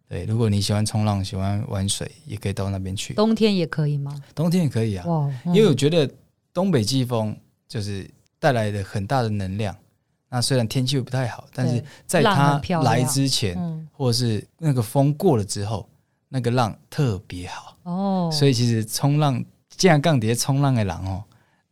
[0.10, 3.14] 对，如果你喜欢冲浪，喜欢玩水，也可以到那边去。
[3.14, 4.20] 冬天也可以吗？
[4.34, 5.06] 冬天也可以啊。
[5.06, 6.10] 哇，嗯、因为我觉得
[6.52, 8.10] 东北季风就是。
[8.42, 9.74] 带来的很大的能量。
[10.28, 15.88] 那虽然天气不太好，但是在它来之前，嗯、或者是那个风过了之后，
[16.28, 17.78] 那个浪特别好。
[17.84, 18.30] 哦。
[18.34, 21.24] 所以其实冲浪，既然杠碟冲浪的人哦，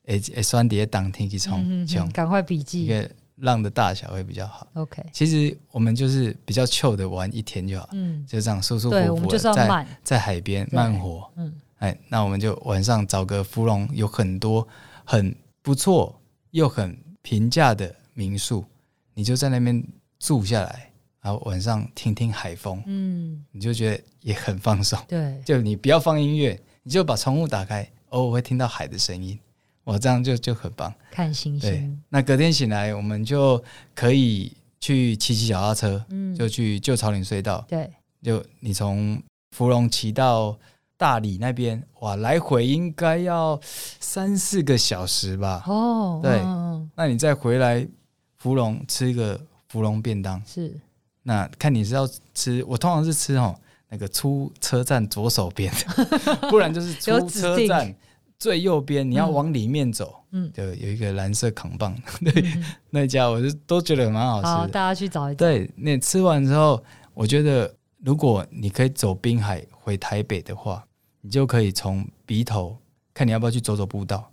[0.05, 2.07] 诶诶，酸碟当天去冲，冲。
[2.11, 4.67] 赶快笔记，一个浪的大小会比较好。
[4.73, 11.51] OK，其实我们就是比较 chill 的玩一天就好，嗯，就这样舒舒服服的在在海边慢活，嗯。
[11.77, 14.67] 哎，那我们就晚上找个芙蓉有很多
[15.05, 16.13] 很不错
[16.51, 18.65] 又很平价的民宿，
[19.13, 19.83] 你就在那边
[20.19, 24.99] 住下来，然后晚上听听海风，嗯，你就觉得也很放松。
[25.07, 29.37] 对，就你不要放音乐，你就把窗户打开，偶尔会听到海的声音，
[29.83, 30.93] 我这样就就很棒。
[31.11, 31.69] 看星星。
[31.69, 37.63] 对，那隔天醒来，我们就可以去骑骑脚踏车，嗯，就去旧草岭隧道。
[37.67, 37.89] 对，
[38.23, 40.57] 就你从芙蓉骑到
[40.99, 45.63] 大理那边，哇，来回应该要三四个小时吧？
[45.65, 47.87] 哦，对，嗯，那你再回来
[48.35, 50.77] 芙蓉吃一个芙蓉便当，是。
[51.23, 53.55] 那看你是要吃，我通常是吃哦，
[53.87, 55.71] 那个出车站左手边，
[56.51, 57.95] 不然就是出车站
[58.37, 64.49] 最右边，你要往里面走，嗯，对有一个蓝色扛棒， 对，嗯、那家我就都觉得蛮好吃的。
[64.49, 65.45] 好，大家去找一找。
[65.45, 66.83] 对，那吃完之后，
[67.13, 70.85] 我觉得如果你可以走滨海回台北的话，
[71.21, 72.77] 你就可以从鼻头
[73.13, 74.31] 看你要不要去走走步道，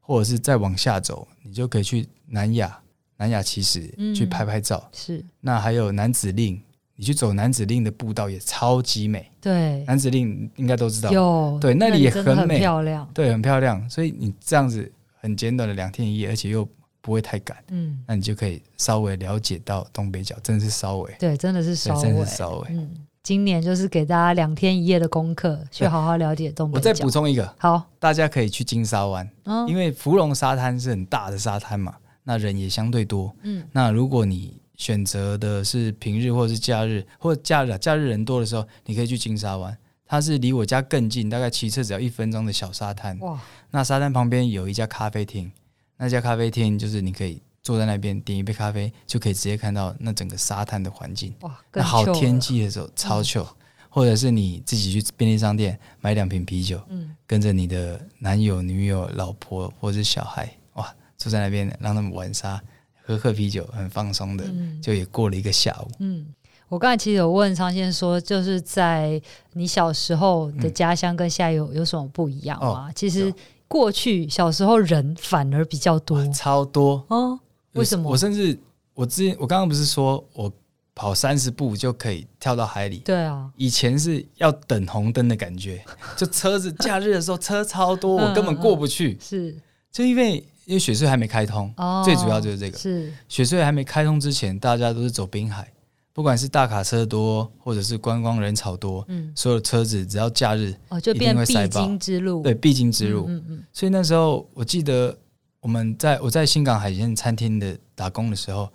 [0.00, 2.80] 或者是再往下走，你就可以去南雅。
[3.20, 5.24] 南雅其实去拍拍照，嗯、是。
[5.40, 6.62] 那还有南子令，
[6.94, 9.28] 你去走南子令的步道也超级美。
[9.40, 13.90] 对，南子令应该都知道，有对那里也很美，很漂亮，对，很漂亮。
[13.90, 14.88] 所以你这样子
[15.20, 16.64] 很简短的两天一夜，而且又
[17.00, 22.68] 不会太赶，嗯，那你就可以稍微了解到东北角，真的是稍微，对，真的是稍微，真的是稍微。
[22.70, 22.88] 嗯，
[23.28, 26.88] 今年就是给大家两天一夜的功课，去好好了解东北角。
[26.88, 31.94] 我再补充一个，好，大家可以去金沙湾，嗯，因为芙蓉沙滩是很大的沙滩嘛。
[32.22, 43.18] 那人也相对多，嗯，那如果你选择的是平日或者是假日，或者假日假日人多的时候，你可以去金沙湾，它是离我家更近，大概骑车只要一分钟的小沙滩。
[43.18, 43.38] 哇，
[43.70, 45.52] 那沙滩旁边有一家咖啡厅，
[45.98, 51.34] 那家咖啡厅就是你可以坐在那边点一杯咖啡，就可以直接看到那整个沙滩的环境。
[51.40, 53.56] 哇，那好天气的时候超秀，嗯，
[53.90, 60.50] 或者是你自己去便利商店买两瓶啤酒，嗯，跟着你的男友、女友、老婆或者是小孩。
[60.76, 62.58] 哇坐在那边让他们玩沙，
[63.04, 65.90] 喝喝啤酒，很放松的，嗯，就也过了一个下午。
[65.98, 66.26] 嗯，
[66.70, 69.20] 我刚才其实有问昌先说，就是在
[69.52, 72.88] 你小时候的家乡跟现在有有什么不一样吗？
[72.88, 73.30] 哦，其实
[73.66, 77.38] 过去小时候人反而比较多，超多哦。
[77.78, 78.10] 为什么？
[78.10, 78.58] 我甚至
[78.94, 80.52] 我之前我刚刚不是说我
[80.94, 82.98] 跑三十步就可以跳到海里？
[82.98, 85.84] 对啊，以前是要等红灯的感觉，
[86.16, 89.12] 就车子假日的时候车超多，我根本过不去。
[89.12, 89.56] 嗯嗯，是，
[89.92, 90.44] 就因为。
[90.68, 92.76] 因为雪隧还没开通，哦，最主要就是这个。
[92.76, 95.66] 是雪隧还没开通之前，大家都是走滨海，
[96.12, 103.24] 不管是大卡车多，或者是观光人潮多，嗯，所有的车子只要假日，哦，就变必经之路，对，必经之路。
[103.28, 103.62] 嗯嗯，嗯。
[103.72, 105.16] 所以那时候我记得
[105.60, 108.72] 我们在我在新港海鲜餐厅的打工的时候，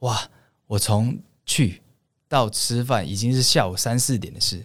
[0.00, 0.20] 哇，
[0.66, 1.82] 我从去
[2.28, 4.64] 到吃饭已经是下午三四点的事。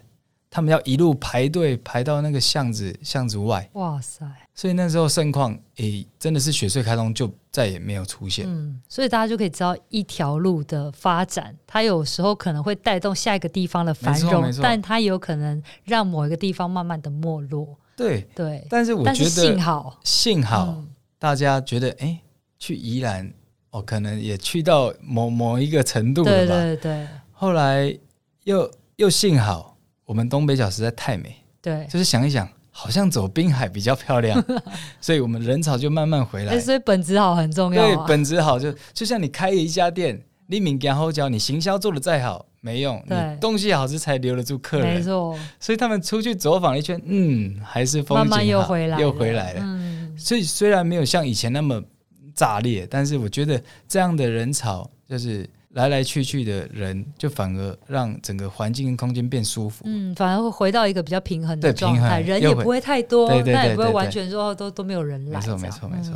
[0.49, 4.25] 他们要一路排队排到那个巷子巷子外，哇塞！
[4.53, 8.45] 所以那时候盛况，诶、欸，真的是雪隧开通就再也没有出现。
[8.47, 17.77] 嗯，所以大家就可以知道一条路的发展，它有时候可能会带动下一个地方的繁荣，但它有可能让某一个地方慢慢的没落。
[17.97, 20.81] 对对，但是我觉得幸好幸好
[21.19, 22.19] 大家觉得，哎、欸，
[22.59, 23.31] 去宜兰，
[23.71, 26.55] 哦，可能也去到某某一个程度了吧？
[26.55, 27.07] 对对对。
[27.31, 27.97] 后来
[28.43, 29.73] 又又幸好。
[30.05, 34.39] 我们东北角实在太美，对，就是想一想，好像走滨海比较漂亮，
[35.01, 36.53] 所以我们人潮就慢慢回来。
[36.53, 37.87] 欸、所以本质好很重要、啊。
[37.87, 44.97] 对，本质好就就像你开一家店，你名然后脚，你行销做的再好没用，对，你东西好吃才留得住客人。
[44.97, 49.61] 没错，所以他们出去走访了一圈，嗯，还是风景好，慢慢又回来，又回来了。
[49.63, 51.81] 嗯，所以虽然没有像以前那么
[52.33, 55.49] 炸裂，但是我觉得这样的人潮就是。
[55.75, 59.83] 来来去去的人，就反而让整个环境跟空间变舒服。
[59.85, 65.37] 嗯，反而会回到一个比较平衡的状态，人也不会太多，但也不会完全说都都没有人来。
[65.37, 66.13] 没错，没错，没错。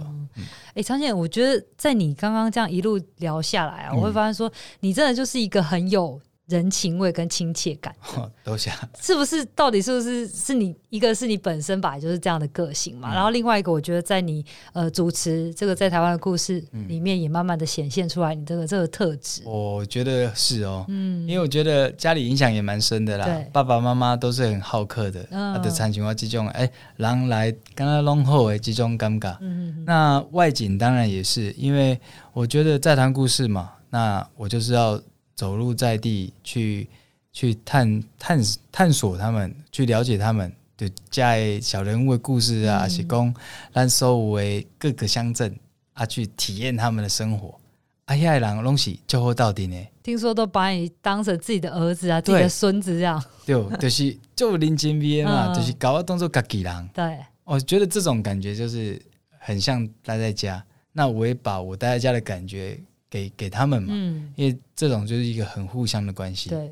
[0.75, 6.17] 哎，常姐，我觉得在你刚刚这样一路聊下来啊，嗯、我会发现说，你真的就是一个很有。
[6.49, 7.95] 人情味跟亲切感，
[8.43, 9.45] 都想是不是？
[9.55, 10.27] 到底是不是？
[10.27, 13.11] 是你一个是你本身吧就是这样的个性嘛？
[13.11, 19.43] 嗯、然后另外一个，我觉得在你呃主持这个在台湾的故事里面，也慢慢的显现出来你这个这个特质。
[19.45, 23.27] 我觉得是哦，嗯，因为我觉得家里影响也蛮深的啦。
[23.53, 26.67] 爸爸妈妈都是很好客的，嗯、啊，的产情话这种哎，
[26.97, 29.37] 狼来刚刚弄后哎，这种尴尬。
[29.41, 29.83] 嗯嗯。
[29.85, 31.99] 那外景当然也是，因为
[32.33, 34.99] 我觉得在谈故事嘛，那我就是要。
[35.39, 36.85] 走入在地去
[37.31, 38.41] 去探探
[38.73, 43.33] 探索他们，去了解他们，对，在小人物的故事啊，是讲
[43.73, 45.57] 咱所有的各个乡镇
[45.93, 47.57] 啊，去体验他们的生活
[48.03, 49.81] 啊，遐个人拢是就好到底呢。
[50.03, 53.23] 听说都把你当成自己的儿子啊，自己的孙子这样。
[53.45, 56.89] 对，就是就认真味嘛， 就是搞我当做家己人。
[56.93, 59.01] 对，我觉得这种感觉就是
[59.37, 60.61] 很像待在家。
[60.91, 62.77] 那我也把我待在家的感觉
[63.09, 66.49] 给给他们嘛，嗯，因为这种就是一个很互相的关系。
[66.49, 66.71] 对，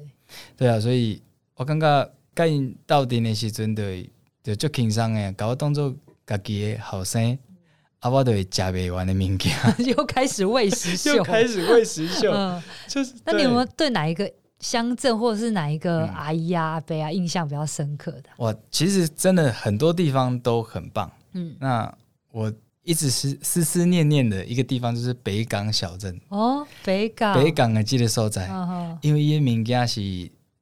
[0.56, 1.22] 对啊，所以
[1.56, 2.50] 我感觉该
[2.86, 4.10] 到底的时阵的
[4.44, 7.38] 就就轻松诶，搞我当做家己的后生。
[8.00, 9.52] 啊，我都会吃不完的物件，
[9.88, 12.32] 又开始喂食秀，又开始喂食秀。
[12.32, 13.16] 嗯，就是。
[13.26, 18.30] 那你有没有对哪一个乡镇或者是哪一个阿姨啊、阿伯啊印象比较深刻的？
[18.38, 21.12] 哇，其实真的很多地方都很棒。
[21.34, 21.92] 嗯，那
[22.32, 22.54] 我
[22.88, 26.20] 一直是思思念念的一个地方就是北港小镇。
[26.30, 28.50] 哦，北港，北港的这个所在，
[29.02, 30.02] 因为伊名家是。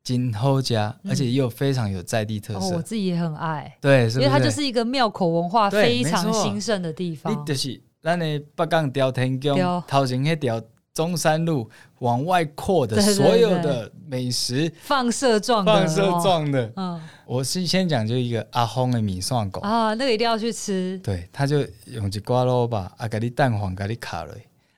[0.06, 2.76] 金后家，而且又非常有在地特色。
[2.76, 7.34] 我自己也很爱，对，因为它就是一个庙口文化非常兴盛的地方。
[7.34, 10.62] 你就是咱的北港朝天宫头前那条
[10.96, 11.70] 中山路
[12.00, 16.72] 往外扩的所有的美食，放射状的，放射状的。
[16.78, 20.98] 嗯，我是先讲就一个阿峰的米蒜糕啊，那个一定要去吃。
[21.04, 24.34] 对，他就用一瓜肉吧啊，给你蛋黄，给你卡了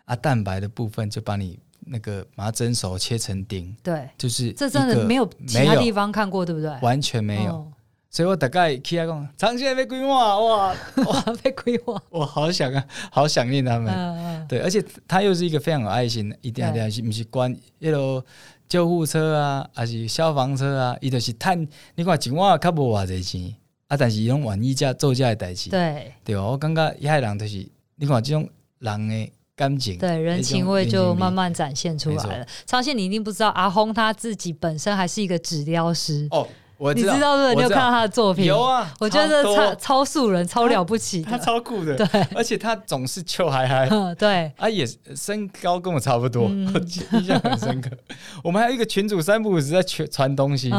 [0.06, 1.58] 啊，蛋白的部分就把你。
[1.90, 6.70] 那个把它蒸熟，切成丁，对，就是这真的没有其他地方看过，对不对？
[6.82, 7.68] 完全没有，哦、
[8.10, 14.48] 所以我大概起来讲，长线 被规划，哇哇被规划，我好想啊，好想念他们。
[14.48, 18.24] 对，而且他又是一个非常有爱心的，一定要要去，不是关一路
[18.70, 23.56] 救护车啊，还是消防车啊，伊就是趁你看一万较无偌济钱
[23.88, 28.50] 啊，但是伊拢愿意这做这的代志，对对哦，我感觉遐人就是你看即种
[28.80, 29.32] 人诶。
[29.58, 32.48] 感情，对人情味就慢慢展现出来了。
[32.68, 36.48] 昌宪，你一定不知道，阿轰他自己本身还是一个纸雕师哦。
[36.78, 37.54] 我知道，你知道？
[37.54, 38.46] 你有看到他的作品？
[38.46, 41.96] 有啊，我觉得超超素人，超了不起，他超酷的。
[41.96, 43.90] 对，而且他总是笑嗨嗨。
[44.16, 47.90] 对，啊，也身高跟我差不多，印象很深刻。
[48.44, 50.72] 我们还有一个群主，三不五时在传传东西，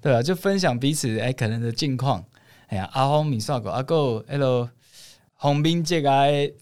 [0.00, 2.24] 对啊，就分享彼此哎可能的近况。
[2.68, 4.68] 哎呀，阿轰米刷狗，阿狗，hello。
[5.34, 6.10] 红兵这个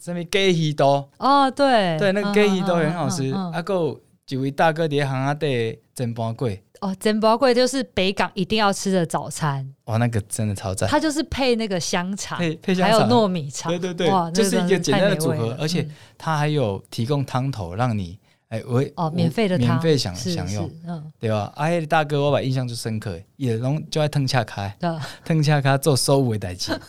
[0.01, 3.31] 什么鸡鱼多哦，对对，那个鸡鱼多很好吃。
[3.53, 9.67] 阿哥几位大哥在行阿底蒸包粿哦，真包粿就是北港一定要吃的早餐。
[9.85, 10.89] 哇，那个真的超赞！
[10.89, 13.71] 它就是配那个香肠，配配香肠，还有糯米肠。
[13.71, 18.17] 对对对，哇，这是一个简单的组合，而且它还有提供汤头让你
[18.49, 21.53] 哎，我哦，免费的汤，免费享享用，嗯，对吧？
[21.55, 24.75] 阿黑大哥，我把印象最深刻，也拢就爱腾恰开，
[25.23, 26.71] 腾恰开做收尾代志。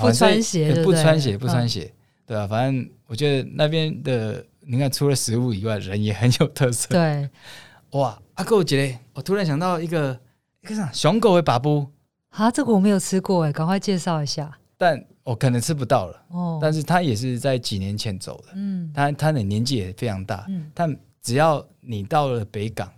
[0.00, 1.92] 不穿鞋，不穿鞋，不穿鞋，
[2.26, 2.46] 对吧？
[2.48, 6.88] 反正我觉得那边的，你看除了食物以外，人也很有特色。
[6.88, 7.28] 对，
[7.92, 10.18] 哇，阿哥，我觉得我突然想到一个
[10.62, 11.86] 一个啥，熊狗的把布
[12.30, 14.50] 啊，这个我没有吃过哎，赶快介绍一下。
[14.76, 22.90] 但我可能吃不到了哦，但是他也是在几年前走的，嗯，他他的年纪也非常大，嗯，但只要你到了北港。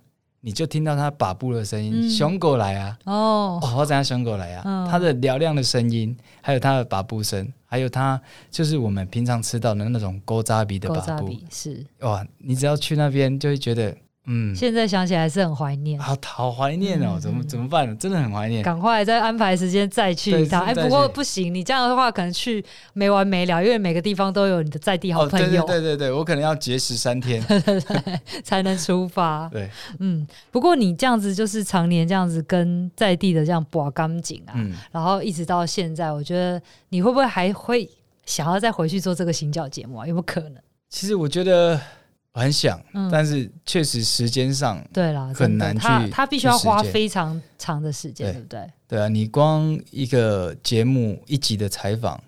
[0.42, 2.98] 你就听到它把布的声音，熊狗来啊！
[3.04, 4.88] 哦，我知道熊狗来啊！
[4.90, 8.18] 它的嘹亮的声音，还有它的把布声，还有它
[8.50, 12.26] 就是我们平常吃到的那种勾扎鼻的把布，是哇！
[12.38, 13.94] 你只要去那边，就会觉得。
[14.32, 17.18] 嗯，现在想起来是很怀念，好好怀念哦！
[17.20, 17.98] 怎么怎么办？
[17.98, 20.64] 真的很怀念，赶快再安排时间再去一趟。
[20.64, 25.64] 哎，不过不行，你这样的话可能去没完没了，因为每个地方都有你的在地好朋友。
[25.64, 27.42] 对对对，我可能要节食三天
[28.44, 29.48] 才能出发。
[29.52, 29.68] 对，
[29.98, 30.24] 嗯。
[30.52, 34.54] 不过你这样子就是常年这样子跟在地的这样拔干净啊，
[34.92, 37.90] 然后一直到现在，我觉得你会不会还会
[38.26, 40.06] 想要再回去做这个行脚节目啊？
[40.06, 40.56] 有没有可能？
[40.88, 41.80] 其实我觉得。
[42.32, 45.82] 我很想，嗯、但是确实时间上对啦，很难去。
[45.82, 48.70] 他他必须要花非常长的时间，对不对？
[48.86, 52.22] 对啊，你光一个节目一集的采访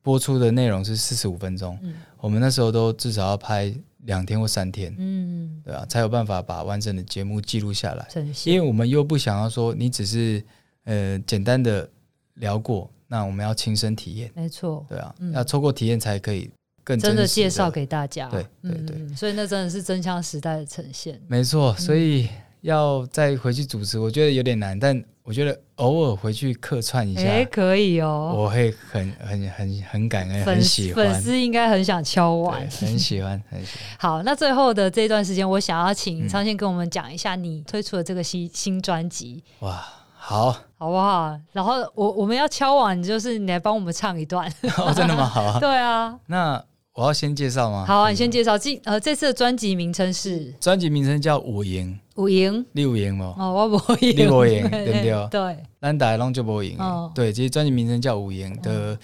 [0.00, 8.06] 播出的内容是四十五分钟，嗯、我们那时候都至少要拍两天或三天，嗯，对啊，才有办法把完整的节目记录下来。
[8.44, 10.42] 因为我们又不想要说你只是
[10.84, 11.88] 呃简单的
[12.34, 16.48] 聊过，那我们要亲身体验，没错，对啊，嗯、要透过体验才可以。
[16.96, 21.74] 真的，真的介绍给大家，对对对，嗯，所以那真的是真枪实弹的呈现，没错。
[21.74, 22.28] 所以
[22.62, 33.88] 要再回去主持，我觉得有点难，但我觉得偶尔回去客串一下，哎，可以哦，我会很很很很感恩，很喜欢，粉丝应该很想敲碗，很喜欢很喜欢。
[34.00, 39.44] 好，那最后的这段时间，我想要请昌宪跟我们讲一下你推出的这个新新专辑。
[39.60, 39.86] 哇，
[40.16, 41.38] 好，好不好？
[41.52, 45.26] 然后我我们要敲碗，就是你来帮我们唱一段， 哦，真的吗？
[45.26, 46.64] 好啊， 对啊，那。
[46.98, 47.84] 我要先介绍吗？
[47.86, 48.58] 好啊，你先介绍。
[48.58, 50.52] 这呃，这次的专辑名称是？
[50.60, 52.00] 专辑名称叫有闲。
[52.16, 53.36] 有闲，你有闲吗？
[53.38, 54.16] 哦，我无闲。
[54.16, 55.28] 你无闲， 对不对？
[55.30, 55.64] 对。
[55.80, 56.76] 咱大家拢就无闲。
[56.78, 57.12] 哦。
[57.14, 58.98] 对，其实专辑名称叫有闲的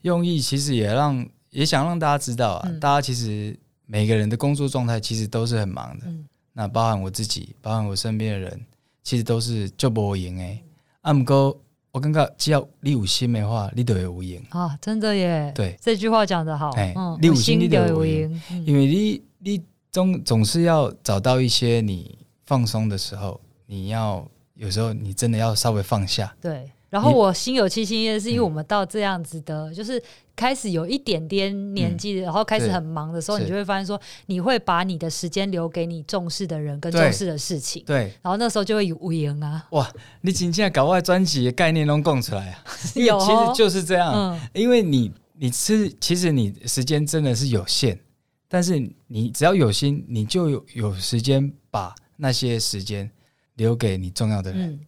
[0.00, 3.54] 用意，其实也让也想让大家知道啊，大家其实。
[3.86, 6.06] 每个人的工作状态其实都是很忙的。
[6.06, 6.24] 嗯、
[6.54, 8.58] 那包含我自己，包含我身边的人，
[9.02, 10.58] 其实都是就不赢哎。
[11.02, 11.54] 阿姆哥，
[11.94, 14.76] 我感觉只要你有心的话，你都会有赢啊！
[14.80, 16.70] 真的耶，对，这句话讲得好。
[16.70, 26.34] 哎、嗯，你有心，你都会有赢，嗯、因为你你总总是要找到一些你放松的时候，你要有时候你真的要稍微放下。
[26.40, 26.68] 对。
[26.94, 30.00] 然后我心有戚戚焉，是因为我们到这样子的，嗯、就是
[30.36, 37.82] 开始有一点点年纪，嗯、然后开始很忙的时候，你就会发现说，你会把你的时间留给你重视的人跟重视的事情。
[37.84, 39.66] 对，然后那时候就会有无言啊。
[39.72, 42.64] 哇，你今天搞外专辑的概念都供出来啊？
[42.94, 44.12] 有，其实就是这样。
[44.14, 47.98] 嗯、因为你你是其实你时间真的是有限，
[48.46, 48.78] 但是
[49.08, 53.10] 你只要有心，你就有有时间把那些时间
[53.56, 54.78] 留给你重要的人。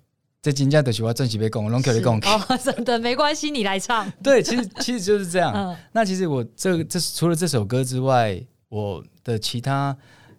[0.47, 2.19] 嗯这金家的喜欢正喜被供，龙口被供。
[2.21, 4.09] 哦，真的没关系，你来唱。
[4.23, 5.53] 对，其实其实就是这样。
[5.53, 9.97] 嗯、那其实我这这除了这首歌之外，我的其他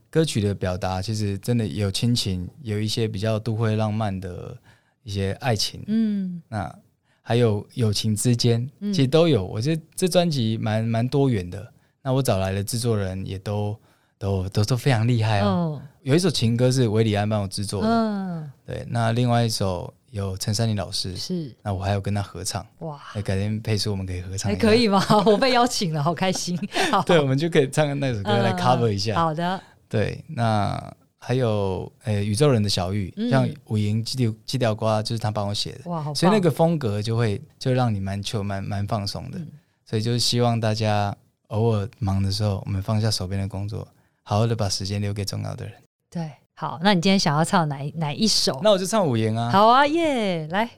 [0.10, 4.58] 歌曲的表达，其实真的有亲情，有一些比较都会浪漫的
[5.04, 5.84] 一些爱情。
[5.88, 6.74] 嗯，那
[7.22, 9.46] 还有友情之间，其实都有。
[9.46, 11.70] 我觉得这专辑蛮蛮多元的。
[12.02, 13.78] 那我找来的制作人也都
[14.18, 15.80] 都都都非常厉害哦。
[15.82, 17.88] 嗯、有一首情歌是韦礼安帮我制作的。
[17.88, 18.86] 嗯，对。
[18.90, 19.94] 那另外一首。
[20.10, 22.98] 有陈珊妮老师是，那我还有跟他合唱哇！
[23.26, 25.04] 改天配出我们可以合唱，还可以吗？
[25.28, 26.58] 我被邀请了，好开心。
[26.90, 29.16] 好 对，我们就可以唱那首歌来 cover 一下。
[29.16, 30.82] 好的，对，那
[31.20, 39.38] 还有诶，宇宙人的小玉，像五营基调基调瓜，就是他帮我写的哇，好，所以那个风格就会就让你蛮 chill 蛮蛮放松的。
[39.86, 41.16] 所以就是希望大家
[41.48, 43.86] 偶尔忙的时候，我们放下手边的工作，
[44.30, 45.74] 好好的把时间留给重要的人。
[46.12, 46.30] 对。
[46.54, 48.60] 好，那你今天想要唱哪哪一首？
[48.62, 49.50] 那我就唱五言啊。
[49.52, 50.70] 好啊，耶、yeah，来。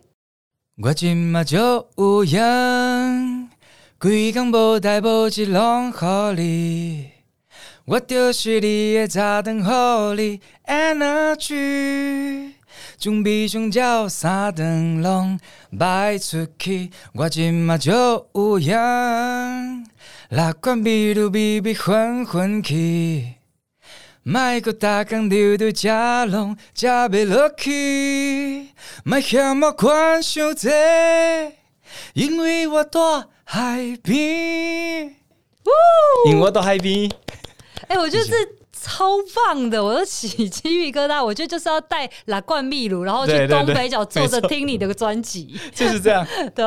[0.84, 3.50] 我今嘛就有缘，
[3.97, 7.10] 规工无代无志拢好你，
[7.86, 12.52] 我就是你的早灯予你 energy，
[13.00, 15.39] 准备上鸟三顿拢
[15.80, 16.91] 摆出去。
[17.14, 17.91] 我今嘛就
[18.34, 18.78] 有缘，
[20.30, 23.39] 乐观美如美美混混去。
[24.24, 28.70] 莫阁逐工留伫遮拢食袂落去，
[29.03, 30.70] 莫嫌我款伤济，
[32.13, 32.99] 因为我住
[33.45, 35.15] 海边。
[36.26, 37.09] 因为我住海边。
[37.88, 38.59] 哎、欸，我觉得这。
[38.82, 39.06] 超
[39.36, 41.24] 棒的，我都起鸡皮疙瘩。
[41.24, 46.26] 我觉得就是要带拉罐秘鲁，然后去东北角坐着听你的专辑， 就是这样。
[46.56, 46.66] 对，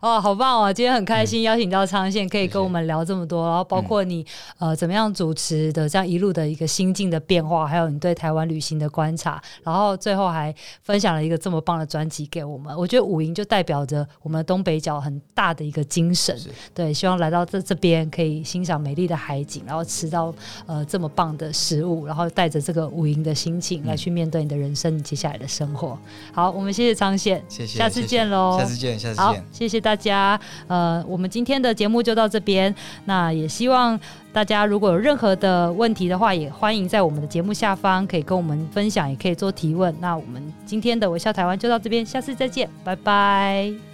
[0.00, 0.72] 哦，好棒哦！
[0.72, 4.24] 今天很开心邀请到昌宪，可以跟我们聊这么多，然后包括你
[4.58, 12.76] 呃怎么样主持的这样一路的一个心境的变化，还有你对台湾旅行的观察，然后最后还分享了一个这么棒的专辑给我们。
[12.76, 16.38] 我觉得五营就代表着我们东北角很大的一个精神。
[16.74, 20.34] 对，希望来到这这边可以欣赏美丽的海景，然后吃到
[20.66, 25.98] 呃这么棒的食物，然后带着这个五营的心情来去面对你的人生，你接下来的生活。
[26.32, 30.38] 好，我们谢谢张宪，谢谢，下次见喽，下次见，下次见，好，谢谢大家。
[30.66, 32.74] 呃，我们今天的节目就到这边，
[33.04, 33.98] 那也希望
[34.32, 39.94] 大家如果有任何的问题的话，也欢迎在我们的节目下方可以跟我们分享，也可以做提问。
[40.00, 43.89] 那我们今天的微笑台湾就到这边，下次再见，拜拜。